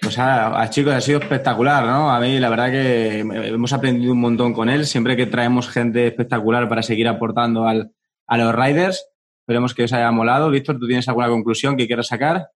[0.00, 2.10] Pues a, a chicos, ha sido espectacular, ¿no?
[2.10, 4.84] A mí la verdad que hemos aprendido un montón con él.
[4.86, 7.92] Siempre que traemos gente espectacular para seguir aportando al,
[8.26, 9.06] a los riders,
[9.42, 10.50] esperemos que os haya molado.
[10.50, 12.48] Víctor, ¿tú tienes alguna conclusión que quieras sacar?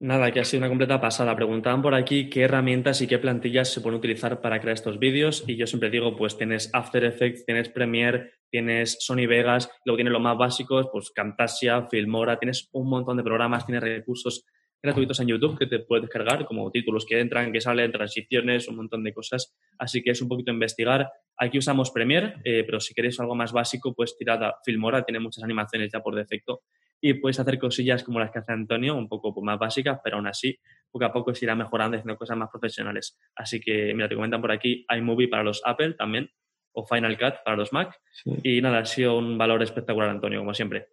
[0.00, 1.36] Nada, que ha sido una completa pasada.
[1.36, 5.44] Preguntaban por aquí qué herramientas y qué plantillas se pueden utilizar para crear estos vídeos
[5.46, 10.12] y yo siempre digo, pues tienes After Effects, tienes Premiere, tienes Sony Vegas, luego tienes
[10.12, 14.46] los más básicos, pues Camtasia, Filmora, tienes un montón de programas, tienes recursos
[14.82, 18.76] gratuitos en YouTube que te puedes descargar, como títulos que entran, que salen, transiciones, un
[18.76, 19.54] montón de cosas.
[19.78, 21.10] Así que es un poquito investigar.
[21.36, 25.18] Aquí usamos Premiere, eh, pero si queréis algo más básico, pues tirad a Filmora, tiene
[25.18, 26.62] muchas animaciones ya por defecto
[27.00, 30.16] y puedes hacer cosillas como las que hace Antonio, un poco pues, más básicas, pero
[30.16, 30.58] aún así
[30.90, 33.18] poco a poco se irá mejorando haciendo cosas más profesionales.
[33.36, 36.30] Así que, mira, te comentan por aquí iMovie para los Apple también,
[36.72, 37.94] o Final Cut para los Mac.
[38.42, 40.88] Y nada, ha sido un valor espectacular, Antonio, como siempre.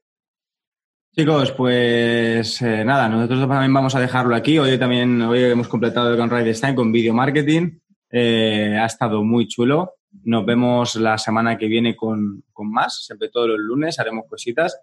[1.16, 4.60] Chicos, pues eh, nada, nosotros también vamos a dejarlo aquí.
[4.60, 7.80] Hoy también hoy hemos completado el Ride Time con video marketing.
[8.12, 9.94] Eh, ha estado muy chulo.
[10.24, 13.06] Nos vemos la semana que viene con, con más.
[13.06, 14.78] Siempre todos los lunes haremos cositas.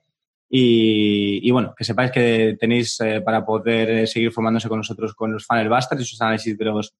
[0.55, 5.33] Y, bueno, que sepáis que tenéis eh, para poder eh, seguir formándose con nosotros con
[5.33, 6.95] los funnel busters y sus análisis de los,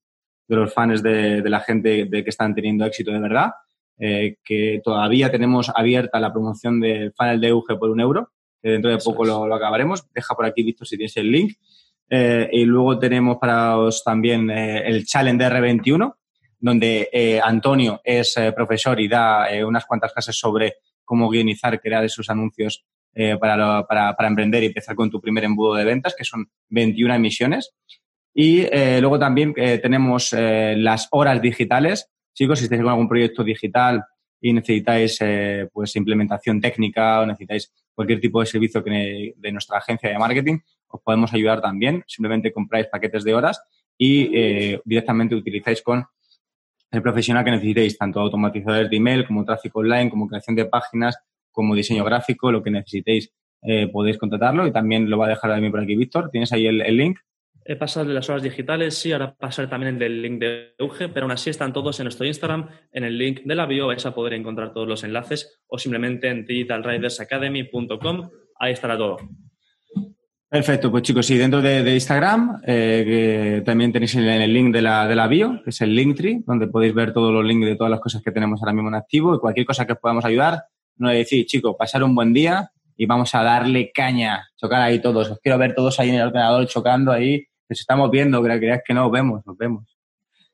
[0.47, 3.51] de los fans de, la gente de que están teniendo éxito de verdad.
[3.99, 8.71] Eh, que todavía tenemos abierta la promoción del funnel de UG por un euro, que
[8.71, 10.11] dentro de poco lo, acabaremos.
[10.11, 11.53] Deja por aquí, Víctor, si tienes el link.
[12.09, 16.15] y luego tenemos para os también el Challenge R21,
[16.59, 20.73] donde Antonio es profesor y da unas cuantas clases sobre
[21.05, 22.83] cómo guionizar, crear esos anuncios
[23.15, 27.13] eh, para, para, emprender y empezar con tu primer embudo de ventas, que son 21
[27.13, 27.71] emisiones.
[28.33, 32.09] Y eh, luego también eh, tenemos las horas digitales.
[32.33, 34.03] Chicos, si estáis con algún proyecto digital
[34.41, 35.19] y necesitáis
[35.71, 40.57] pues implementación técnica o necesitáis cualquier tipo de servicio que de nuestra agencia de marketing,
[40.87, 42.03] os podemos ayudar también.
[42.07, 43.61] Simplemente compráis paquetes de horas
[43.97, 46.03] y directamente utilizáis con
[46.89, 51.17] el profesional que necesitéis, tanto automatizadores de email como tráfico online, como creación de páginas,
[51.53, 53.31] como diseño gráfico, lo que necesitéis
[53.65, 56.29] eh, podéis contratarlo y también lo va a dejar también por aquí Víctor.
[56.29, 57.17] ¿Tienes ahí el, link?
[57.63, 61.07] He pasado de las horas digitales, sí, ahora pasar también el del link de UGE,
[61.07, 64.05] pero aún así están todos en nuestro Instagram, en el link de la bio vais
[64.05, 69.17] a poder encontrar todos los enlaces o simplemente en digitalridersacademy.com, ahí estará todo.
[70.49, 75.07] Perfecto, pues chicos, sí, dentro de, Instagram eh, también tenéis el, el link de la,
[75.07, 77.89] de la bio, que es el Linktree, donde podéis ver todos los links de todas
[77.89, 80.65] las cosas que tenemos ahora mismo en activo y cualquier cosa que os podamos ayudar,
[80.97, 84.99] no le decís, chicos, pasar un buen día y vamos a darle caña, chocar ahí
[84.99, 85.29] todos.
[85.29, 87.45] Os quiero ver todos ahí en el ordenador chocando ahí.
[87.69, 89.85] Nos estamos viendo, que creáis que no, vemos, nos vemos.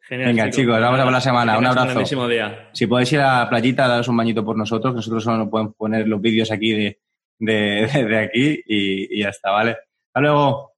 [0.02, 1.58] Genial, Venga, chicos, vamos a por la semana.
[1.58, 2.28] Un abrazo.
[2.28, 2.70] Día.
[2.74, 5.76] Si podéis ir a la playita, daros un bañito por nosotros, nosotros solo nos podemos
[5.76, 7.00] poner los vídeos aquí de,
[7.38, 9.78] de, aquí y, y ya está, ¿vale?
[10.08, 10.69] Hasta luego.